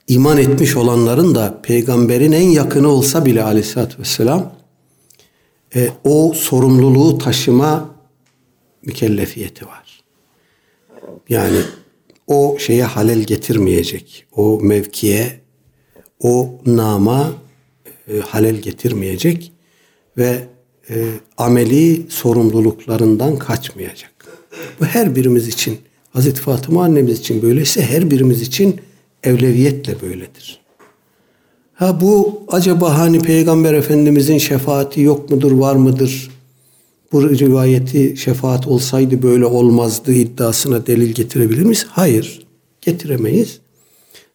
[0.09, 4.53] İman etmiş olanların da peygamberin en yakını olsa bile aleyhissalatü vesselam
[5.75, 7.95] e, o sorumluluğu taşıma
[8.85, 10.03] mükellefiyeti var.
[11.29, 11.57] Yani
[12.27, 14.25] o şeye halel getirmeyecek.
[14.35, 15.39] O mevkiye,
[16.19, 17.31] o nama
[18.07, 19.51] e, halel getirmeyecek
[20.17, 20.47] ve
[20.89, 21.05] e,
[21.37, 24.25] ameli sorumluluklarından kaçmayacak.
[24.79, 25.77] Bu her birimiz için,
[26.09, 28.81] Hazreti Fatıma annemiz için böyleyse her birimiz için
[29.23, 30.59] evleviyetle böyledir.
[31.73, 36.29] Ha bu acaba hani Peygamber Efendimizin şefaati yok mudur, var mıdır?
[37.11, 41.85] Bu rivayeti şefaat olsaydı böyle olmazdı iddiasına delil getirebilir miyiz?
[41.89, 42.47] Hayır,
[42.81, 43.59] getiremeyiz.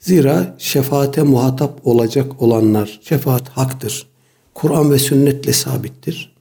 [0.01, 4.07] Zira şefaate muhatap olacak olanlar, şefaat haktır.
[4.55, 6.35] Kur'an ve sünnetle sabittir.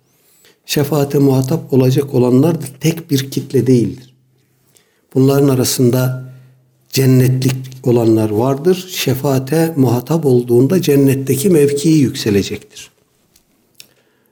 [0.66, 4.14] Şefaate muhatap olacak olanlar da tek bir kitle değildir.
[5.14, 6.33] Bunların arasında
[6.94, 8.88] cennetlik olanlar vardır.
[8.90, 12.92] Şefaate muhatap olduğunda cennetteki mevkii yükselecektir.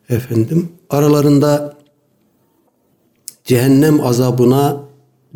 [0.09, 1.78] Efendim aralarında
[3.43, 4.84] cehennem azabına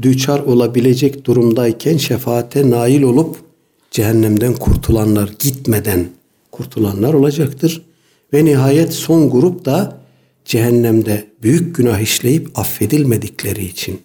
[0.01, 3.37] düçar olabilecek durumdayken şefaate nail olup
[3.91, 6.07] cehennemden kurtulanlar gitmeden
[6.51, 7.85] kurtulanlar olacaktır.
[8.33, 9.97] Ve nihayet son grup da
[10.45, 14.01] cehennemde büyük günah işleyip affedilmedikleri için,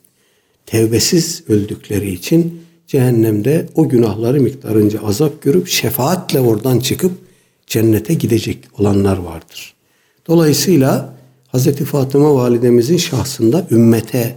[0.67, 2.61] tevbesiz öldükleri için
[2.91, 7.13] cehennemde o günahları miktarınca azap görüp şefaatle oradan çıkıp
[7.67, 9.75] cennete gidecek olanlar vardır.
[10.27, 11.15] Dolayısıyla
[11.55, 11.77] Hz.
[11.77, 14.37] Fatıma validemizin şahsında ümmete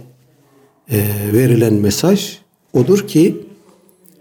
[0.90, 2.38] e, verilen mesaj
[2.72, 3.36] odur ki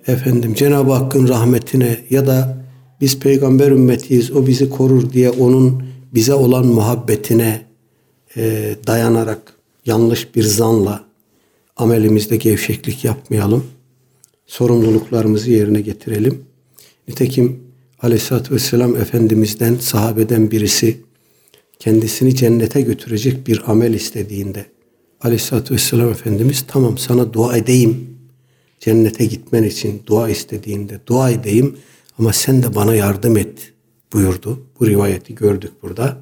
[0.07, 2.57] efendim Cenab-ı Hakk'ın rahmetine ya da
[3.01, 7.61] biz peygamber ümmetiyiz o bizi korur diye onun bize olan muhabbetine
[8.38, 9.53] e, dayanarak
[9.86, 11.03] yanlış bir zanla
[11.77, 13.63] amelimizde gevşeklik yapmayalım
[14.54, 16.45] sorumluluklarımızı yerine getirelim.
[17.08, 17.60] Nitekim
[18.01, 20.97] Aleyhisselatü Vesselam Efendimiz'den, sahabeden birisi
[21.80, 24.66] kendisini cennete götürecek bir amel istediğinde
[25.22, 28.18] Aleyhisselatü Vesselam Efendimiz tamam sana dua edeyim
[28.80, 31.78] cennete gitmen için dua istediğinde dua edeyim
[32.20, 33.74] ama sen de bana yardım et
[34.14, 34.64] buyurdu.
[34.80, 36.18] Bu rivayeti gördük burada.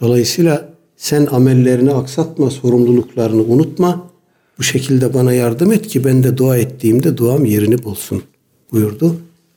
[0.00, 4.13] Dolayısıyla sen amellerini aksatma, sorumluluklarını unutma.
[4.58, 8.22] Bu şekilde bana yardım et ki ben de dua ettiğimde duam yerini bulsun
[8.72, 9.16] buyurdu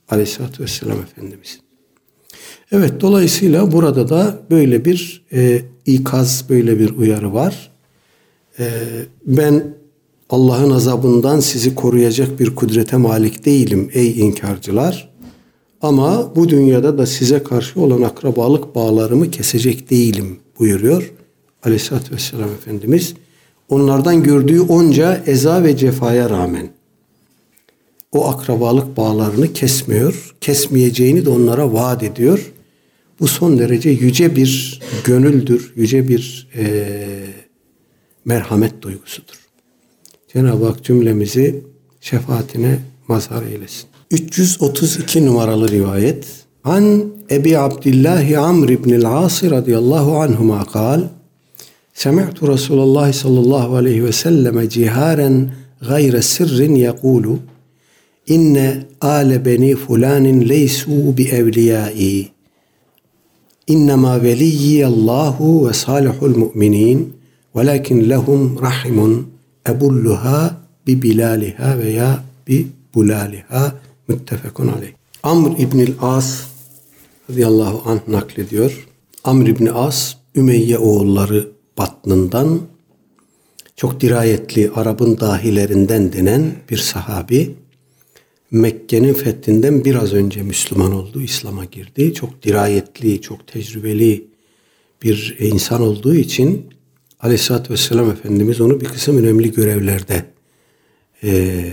[0.09, 1.59] Aleyhisselatü Vesselam Efendimiz.
[2.71, 7.71] Evet dolayısıyla burada da böyle bir e, ikaz, böyle bir uyarı var.
[8.59, 8.69] E,
[9.25, 9.63] ben
[10.29, 15.09] Allah'ın azabından sizi koruyacak bir kudrete malik değilim ey inkarcılar.
[15.81, 21.13] Ama bu dünyada da size karşı olan akrabalık bağlarımı kesecek değilim buyuruyor
[21.63, 23.13] Aleyhisselatü Vesselam Efendimiz.
[23.69, 26.69] Onlardan gördüğü onca eza ve cefaya rağmen
[28.11, 30.35] o akrabalık bağlarını kesmiyor.
[30.41, 32.53] Kesmeyeceğini de onlara vaat ediyor.
[33.19, 36.97] Bu son derece yüce bir gönüldür, yüce bir e,
[38.25, 39.35] merhamet duygusudur.
[40.33, 41.63] Cenab-ı Hak cümlemizi
[42.01, 43.87] şefaatine mazhar eylesin.
[44.11, 46.25] 332 numaralı rivayet.
[46.63, 51.01] An Ebi Abdillah Amr ibn el-As radıyallahu anhuma kal
[51.97, 55.51] Semi'tu Resulullah sallallahu aleyhi ve selleme ciharen
[55.87, 57.39] gayre sirrin yekulu
[58.27, 62.27] İnne ale beni fulanin leysu bi evliyai
[63.67, 67.13] İnnemâ veliyyiyallahu ve salihul mu'minin
[67.55, 69.27] velakin lehum rahimun
[69.69, 73.73] ebulluha bi bilaliha veya bi bulaliha
[74.07, 74.91] müttefekun aleyh.
[75.23, 76.43] Amr İbnil As
[77.29, 78.87] radıyallahu anh naklediyor.
[79.23, 82.61] Amr İbni As Ümeyye oğulları batnından
[83.75, 87.55] çok dirayetli Arap'ın dahilerinden denen bir sahabi
[88.51, 92.13] Mekke'nin fethinden biraz önce Müslüman oldu, İslam'a girdi.
[92.13, 94.27] Çok dirayetli, çok tecrübeli
[95.03, 96.65] bir insan olduğu için
[97.19, 100.25] Aleyhisselatü Vesselam Efendimiz onu bir kısım önemli görevlerde
[101.23, 101.63] e,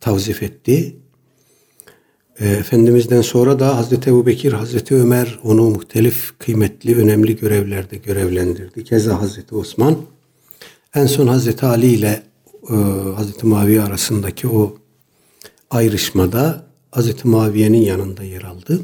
[0.00, 0.96] tavzif etti.
[2.40, 8.84] E, Efendimiz'den sonra da Hazreti Ebu Bekir, Hazreti Ömer onu muhtelif kıymetli, önemli görevlerde görevlendirdi.
[8.84, 9.96] Keza Hazreti Osman.
[10.94, 12.22] En son Hazreti Ali ile
[12.70, 12.74] e,
[13.16, 14.76] Hazreti Muaviye arasındaki o
[15.70, 18.80] ayrışmada Hazreti Muaviye'nin yanında yer aldı.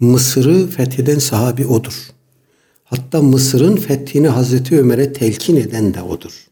[0.00, 2.10] Mısır'ı fetheden sahabi odur.
[2.84, 6.46] Hatta Mısır'ın fethini Hazreti Ömer'e telkin eden de odur.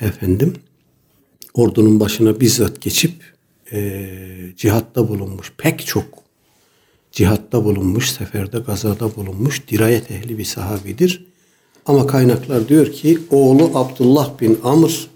[0.00, 0.54] Efendim,
[1.54, 3.31] ordunun başına bizzat geçip
[3.72, 4.08] e,
[4.56, 6.04] cihatta bulunmuş, pek çok
[7.12, 11.26] cihatta bulunmuş, seferde, gazada bulunmuş, dirayet ehli bir sahabidir.
[11.86, 15.08] Ama kaynaklar diyor ki oğlu Abdullah bin Amr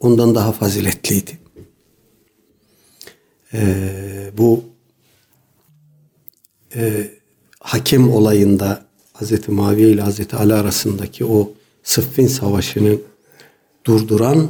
[0.00, 1.38] ondan daha faziletliydi.
[3.54, 4.64] Ee, bu
[6.76, 7.10] e,
[7.60, 11.52] hakem olayında Hazreti Muaviye ile Hazreti Ali arasındaki o
[11.82, 12.98] Sıffin Savaşı'nı
[13.84, 14.48] durduran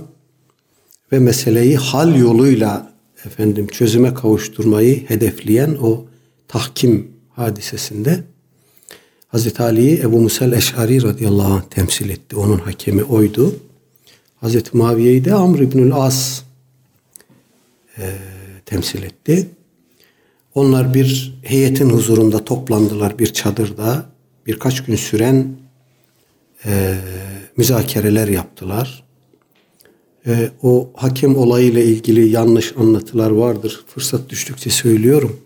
[1.13, 2.94] ve meseleyi hal yoluyla
[3.27, 6.05] efendim çözüme kavuşturmayı hedefleyen o
[6.49, 8.25] tahkim hadisesinde
[9.29, 12.37] Hazreti Ali'yi Ebu Musel Eş'ari radıyallahu anh temsil etti.
[12.37, 13.57] Onun hakemi oydu.
[14.41, 16.43] Hazreti Muaviye'yi de Amr İbnül As
[17.99, 18.13] e,
[18.67, 19.49] temsil etti.
[20.55, 24.07] Onlar bir heyetin huzurunda toplandılar bir çadırda.
[24.47, 25.57] Birkaç gün süren
[26.65, 26.95] e,
[27.57, 29.04] müzakereler yaptılar.
[30.27, 33.85] E, o hakem olayıyla ilgili yanlış anlatılar vardır.
[33.87, 35.37] Fırsat düştükçe söylüyorum.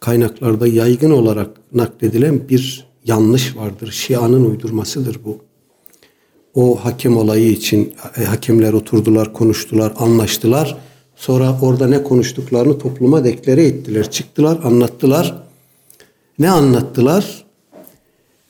[0.00, 3.92] Kaynaklarda yaygın olarak nakledilen bir yanlış vardır.
[3.92, 5.38] Şia'nın uydurmasıdır bu.
[6.54, 10.76] O hakem olayı için e, hakemler oturdular, konuştular, anlaştılar
[11.16, 14.10] Sonra orada ne konuştuklarını topluma deklare ettiler.
[14.10, 15.42] Çıktılar, anlattılar.
[16.38, 17.44] Ne anlattılar?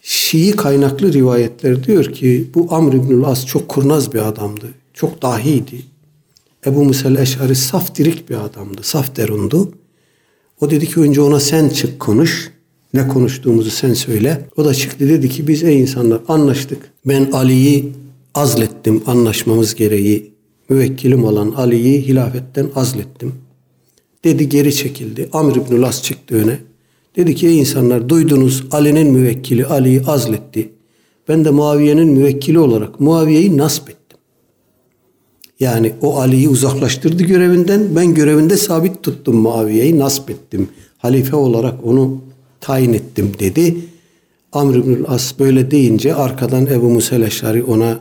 [0.02, 4.66] Şii kaynaklı rivayetler diyor ki bu Amr İbnül As çok kurnaz bir adamdı.
[4.96, 5.82] Çok dahiydi.
[6.66, 8.82] Ebu Musel Eşari saf dirik bir adamdı.
[8.82, 9.72] Saf derundu.
[10.60, 12.52] O dedi ki önce ona sen çık konuş.
[12.94, 14.48] Ne konuştuğumuzu sen söyle.
[14.56, 16.92] O da çıktı dedi ki biz ey insanlar anlaştık.
[17.06, 17.92] Ben Ali'yi
[18.34, 20.32] azlettim anlaşmamız gereği
[20.68, 23.34] müvekkilim olan Ali'yi hilafetten azlettim.
[24.24, 25.28] Dedi geri çekildi.
[25.32, 26.58] Amr İbnül As çıktı öne.
[27.16, 30.68] Dedi ki ey insanlar duydunuz Ali'nin müvekkili Ali'yi azletti.
[31.28, 34.05] Ben de Muaviye'nin müvekkili olarak Muaviye'yi nasp ettim.
[35.60, 37.96] Yani o Ali'yi uzaklaştırdı görevinden.
[37.96, 40.68] Ben görevinde sabit tuttum Muaviye'yi nasp ettim.
[40.98, 42.20] Halife olarak onu
[42.60, 43.76] tayin ettim dedi.
[44.52, 48.00] Amr İbnül As böyle deyince arkadan Ebu Musa Eşari ona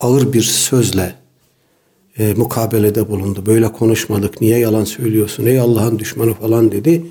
[0.00, 1.14] ağır bir sözle
[2.18, 3.46] e, mukabelede bulundu.
[3.46, 4.40] Böyle konuşmadık.
[4.40, 5.46] Niye yalan söylüyorsun?
[5.46, 7.06] Ey Allah'ın düşmanı falan dedi.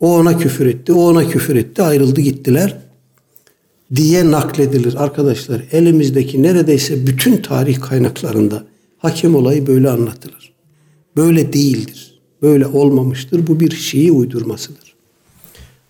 [0.00, 0.92] O ona küfür etti.
[0.92, 1.82] O ona küfür etti.
[1.82, 2.76] Ayrıldı gittiler.
[3.94, 4.94] Diye nakledilir.
[5.02, 8.64] Arkadaşlar elimizdeki neredeyse bütün tarih kaynaklarında
[8.98, 10.52] hakem olayı böyle anlatılır.
[11.16, 12.20] Böyle değildir.
[12.42, 13.46] Böyle olmamıştır.
[13.46, 14.94] Bu bir Şii uydurmasıdır.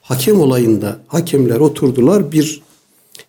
[0.00, 2.62] hakem olayında hakemler oturdular bir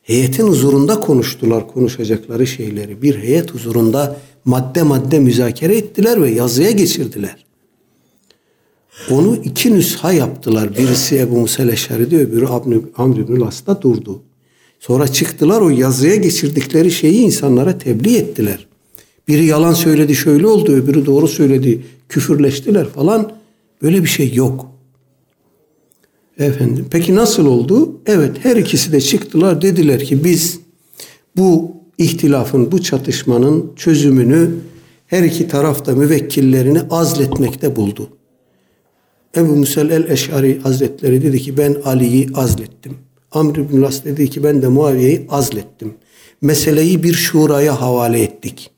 [0.04, 3.02] heyetin huzurunda konuştular konuşacakları şeyleri.
[3.02, 7.46] Bir heyet huzurunda madde madde müzakere ettiler ve yazıya geçirdiler.
[9.10, 10.78] Onu iki nüsha yaptılar.
[10.78, 12.48] Birisi Ebu Musa Leşeri'de öbürü
[12.98, 14.22] Amr İbnül As'ta durdu.
[14.80, 18.69] Sonra çıktılar o yazıya geçirdikleri şeyi insanlara tebliğ ettiler.
[19.30, 23.32] Biri yalan söyledi şöyle oldu öbürü doğru söyledi küfürleştiler falan.
[23.82, 24.72] Böyle bir şey yok.
[26.40, 28.02] Efendim peki nasıl oldu?
[28.06, 30.60] Evet her ikisi de çıktılar dediler ki biz
[31.38, 34.50] bu ihtilafın bu çatışmanın çözümünü
[35.08, 38.10] her iki tarafta müvekkillerini azletmekte buldu.
[39.38, 42.98] Ebu Musel el-Eş'ari Hazretleri dedi ki ben Ali'yi azlettim.
[43.32, 45.94] Amr ibn Las dedi ki ben de Muaviye'yi azlettim.
[46.42, 48.72] Meseleyi bir şuraya havale ettik.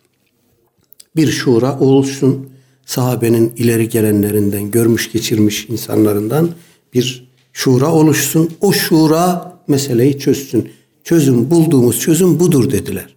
[1.16, 2.50] Bir şura olsun
[2.86, 6.50] sahabenin ileri gelenlerinden, görmüş geçirmiş insanlarından
[6.94, 8.50] bir şura oluşsun.
[8.62, 10.70] O şura meseleyi çözsün.
[11.04, 13.16] Çözüm bulduğumuz çözüm budur dediler.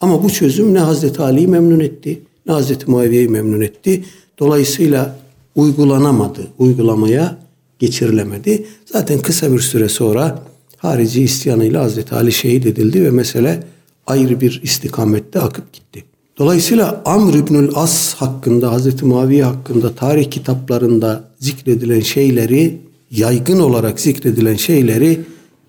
[0.00, 4.04] Ama bu çözüm ne Hazreti Ali'yi memnun etti, ne Hazreti Muaviye'yi memnun etti.
[4.38, 5.18] Dolayısıyla
[5.54, 7.38] uygulanamadı, uygulamaya
[7.78, 8.66] geçirilemedi.
[8.86, 10.42] Zaten kısa bir süre sonra
[10.76, 13.62] harici isyanıyla Hazreti Ali şehit edildi ve mesele
[14.06, 16.04] ayrı bir istikamette akıp gitti.
[16.38, 22.80] Dolayısıyla Amr İbnül As hakkında, Hazreti Muaviye hakkında tarih kitaplarında zikredilen şeyleri,
[23.10, 25.20] yaygın olarak zikredilen şeyleri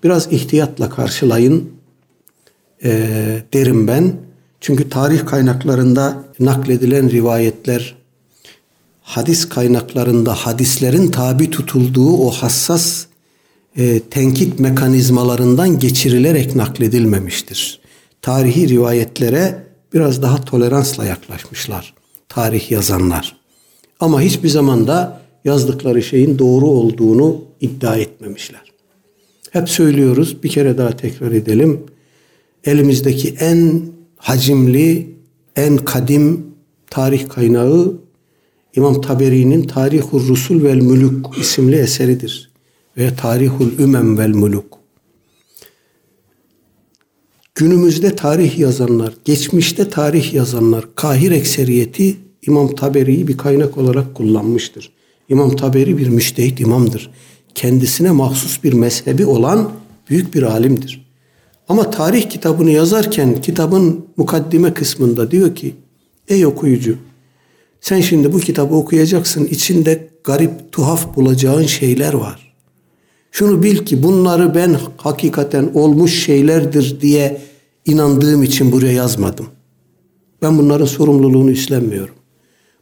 [0.04, 1.70] biraz ihtiyatla karşılayın
[2.84, 2.90] e,
[3.52, 4.12] derim ben.
[4.60, 7.94] Çünkü tarih kaynaklarında nakledilen rivayetler,
[9.02, 13.06] hadis kaynaklarında hadislerin tabi tutulduğu o hassas
[13.76, 17.80] e, tenkit mekanizmalarından geçirilerek nakledilmemiştir.
[18.22, 21.94] Tarihi rivayetlere biraz daha toleransla yaklaşmışlar
[22.28, 23.36] tarih yazanlar.
[24.00, 28.72] Ama hiçbir zaman da yazdıkları şeyin doğru olduğunu iddia etmemişler.
[29.50, 31.80] Hep söylüyoruz, bir kere daha tekrar edelim.
[32.64, 33.82] Elimizdeki en
[34.16, 35.16] hacimli,
[35.56, 36.46] en kadim
[36.90, 37.92] tarih kaynağı
[38.76, 42.50] İmam Taberi'nin Tarihul Rusul vel Muluk isimli eseridir.
[42.96, 44.78] Ve Tarihul Ümem vel Muluk.
[47.58, 54.92] Günümüzde tarih yazanlar, geçmişte tarih yazanlar, kahir ekseriyeti İmam Taberi'yi bir kaynak olarak kullanmıştır.
[55.28, 57.10] İmam Taberi bir müştehit imamdır.
[57.54, 59.70] Kendisine mahsus bir mezhebi olan
[60.10, 61.06] büyük bir alimdir.
[61.68, 65.74] Ama tarih kitabını yazarken kitabın mukaddime kısmında diyor ki
[66.28, 66.96] Ey okuyucu
[67.80, 72.45] sen şimdi bu kitabı okuyacaksın içinde garip tuhaf bulacağın şeyler var.
[73.38, 77.40] Şunu bil ki bunları ben hakikaten olmuş şeylerdir diye
[77.86, 79.46] inandığım için buraya yazmadım.
[80.42, 82.14] Ben bunların sorumluluğunu üstlenmiyorum.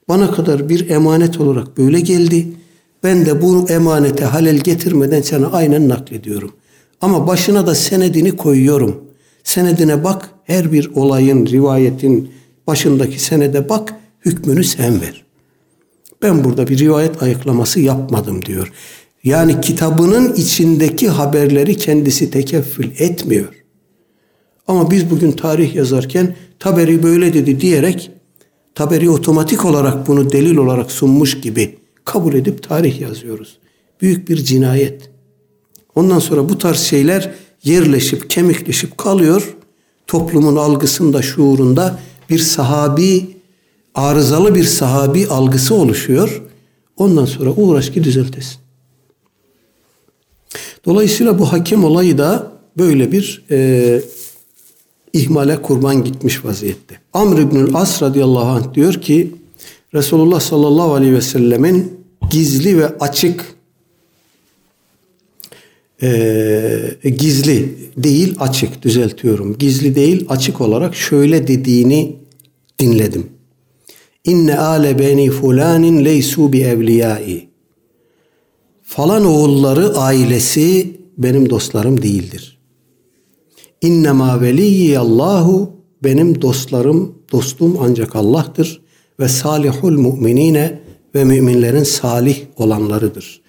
[0.09, 2.47] Bana kadar bir emanet olarak böyle geldi.
[3.03, 6.53] Ben de bu emanete halel getirmeden sana aynen naklediyorum.
[7.01, 9.05] Ama başına da senedini koyuyorum.
[9.45, 12.31] Senedine bak, her bir olayın, rivayetin
[12.67, 13.95] başındaki senede bak,
[14.25, 15.25] hükmünü sen ver.
[16.23, 18.73] Ben burada bir rivayet ayıklaması yapmadım diyor.
[19.25, 23.65] Yani kitabının içindeki haberleri kendisi tekeffül etmiyor.
[24.67, 28.11] Ama biz bugün tarih yazarken Taberi böyle dedi diyerek
[28.75, 33.59] Taberi otomatik olarak bunu delil olarak sunmuş gibi kabul edip tarih yazıyoruz.
[34.01, 35.11] Büyük bir cinayet.
[35.95, 39.57] Ondan sonra bu tarz şeyler yerleşip kemikleşip kalıyor.
[40.07, 41.99] Toplumun algısında, şuurunda
[42.31, 43.37] bir sahabi,
[43.95, 46.43] arızalı bir sahabi algısı oluşuyor.
[46.97, 48.64] Ondan sonra uğraş ki düzeltesin.
[50.85, 54.01] Dolayısıyla bu hakem olayı da böyle bir e,
[55.13, 56.99] ihmale kurban gitmiş vaziyette.
[57.13, 59.33] Amr İbnül As radıyallahu anh diyor ki
[59.95, 63.55] Resulullah sallallahu aleyhi ve sellemin gizli ve açık
[66.03, 69.59] e, gizli değil açık düzeltiyorum.
[69.59, 72.17] Gizli değil açık olarak şöyle dediğini
[72.79, 73.27] dinledim.
[74.25, 77.54] İnne ale beni fulanin leysu bi evliyai.
[78.97, 82.59] Falan oğulları ailesi benim dostlarım değildir.
[83.83, 84.41] İnnemâ
[84.99, 85.71] Allahu
[86.05, 88.83] benim dostlarım, dostum ancak Allah'tır
[89.21, 90.81] ve salihul mu'minine
[91.15, 93.41] ve müminlerin salih olanlarıdır.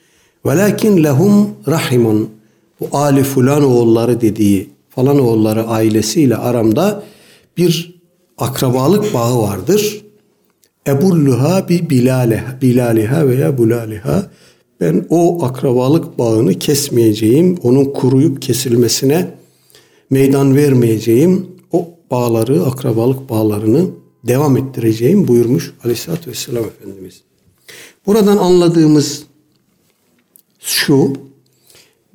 [0.45, 2.29] Velakin lehum rahimun
[2.79, 7.03] bu Ali fulan oğulları dediği falan oğulları ailesiyle aramda
[7.57, 8.01] bir
[8.37, 10.01] akrabalık bağı vardır.
[10.87, 14.29] Ebulluha bi bilale, bilaliha veya bulaliha
[14.81, 19.31] ben o akrabalık bağını kesmeyeceğim, onun kuruyup kesilmesine
[20.09, 21.47] meydan vermeyeceğim.
[21.71, 23.85] O bağları, akrabalık bağlarını
[24.27, 27.21] devam ettireceğim buyurmuş Aleyhisselatü Vesselam Efendimiz.
[28.05, 29.23] Buradan anladığımız
[30.59, 31.13] şu,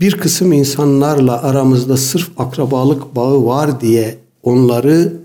[0.01, 5.21] bir kısım insanlarla aramızda sırf akrabalık bağı var diye onları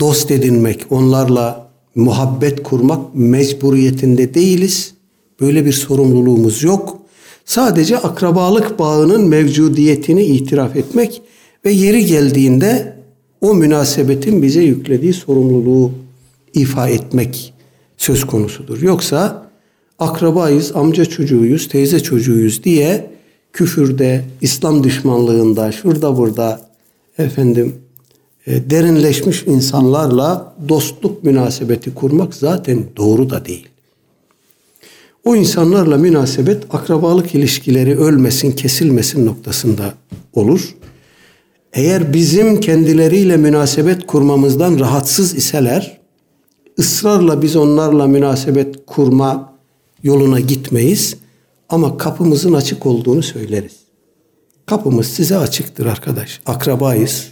[0.00, 4.94] dost edinmek, onlarla muhabbet kurmak mecburiyetinde değiliz.
[5.40, 6.98] Böyle bir sorumluluğumuz yok.
[7.44, 11.22] Sadece akrabalık bağının mevcudiyetini itiraf etmek
[11.64, 12.96] ve yeri geldiğinde
[13.40, 15.92] o münasebetin bize yüklediği sorumluluğu
[16.54, 17.54] ifa etmek
[17.96, 18.82] söz konusudur.
[18.82, 19.46] Yoksa
[19.98, 23.10] akrabayız, amca çocuğuyuz, teyze çocuğuyuz diye
[23.52, 26.60] küfürde, İslam düşmanlığında, şurada burada
[27.18, 27.74] efendim
[28.46, 33.68] e, derinleşmiş insanlarla dostluk münasebeti kurmak zaten doğru da değil.
[35.26, 39.94] O insanlarla münasebet akrabalık ilişkileri ölmesin, kesilmesin noktasında
[40.32, 40.74] olur.
[41.72, 46.00] Eğer bizim kendileriyle münasebet kurmamızdan rahatsız iseler,
[46.78, 49.52] ısrarla biz onlarla münasebet kurma
[50.02, 51.16] yoluna gitmeyiz
[51.68, 53.76] ama kapımızın açık olduğunu söyleriz.
[54.66, 56.40] Kapımız size açıktır arkadaş.
[56.46, 57.28] Akrabayız.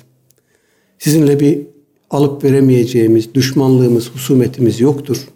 [0.99, 1.67] Sizinle bir
[2.11, 5.29] alıp veremeyeceğimiz düşmanlığımız, husumetimiz yoktur.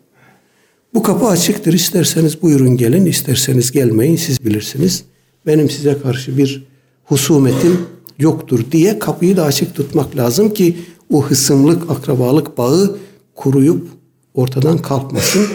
[0.95, 1.73] Bu kapı açıktır.
[1.73, 5.05] İsterseniz buyurun gelin, isterseniz gelmeyin siz bilirsiniz.
[5.47, 6.67] Benim size karşı bir
[7.05, 7.81] husumetim
[8.19, 10.77] yoktur diye kapıyı da açık tutmak lazım ki
[11.13, 12.99] o hısımlık, akrabalık bağı
[13.35, 13.89] kuruyup
[14.35, 15.47] ortadan kalkmasın.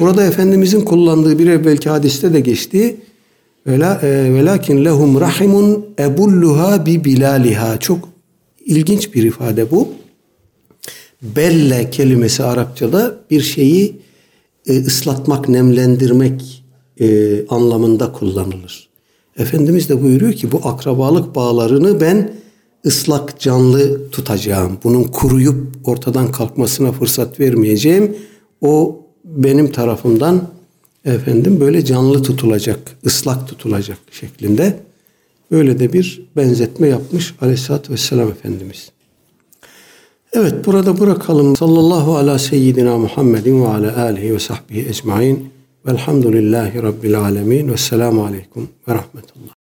[0.00, 2.96] Burada Efendimizin kullandığı bir evvelki hadiste de geçti.
[3.66, 7.78] Velakin lehum rahimun ebulluha bi bilaliha.
[7.78, 8.08] Çok
[8.64, 9.88] ilginç bir ifade bu.
[11.22, 13.96] Belle kelimesi Arapçada bir şeyi
[14.68, 16.64] e, ıslatmak, nemlendirmek
[17.00, 18.88] e, anlamında kullanılır.
[19.38, 22.32] Efendimiz de buyuruyor ki bu akrabalık bağlarını ben
[22.86, 24.78] ıslak canlı tutacağım.
[24.84, 28.16] Bunun kuruyup ortadan kalkmasına fırsat vermeyeceğim.
[28.60, 30.48] O benim tarafımdan
[31.04, 34.80] efendim böyle canlı tutulacak, ıslak tutulacak şeklinde
[35.50, 38.90] böyle de bir benzetme yapmış Aleyhisselatü Vesselam Efendimiz.
[40.32, 41.56] Evet burada bırakalım.
[41.56, 45.50] Sallallahu ala seyyidina Muhammedin ve ala alihi ve sahbihi ecmain.
[45.86, 47.72] Velhamdülillahi Rabbil alemin.
[47.72, 49.52] Vesselamu aleyküm ve rahmetullah.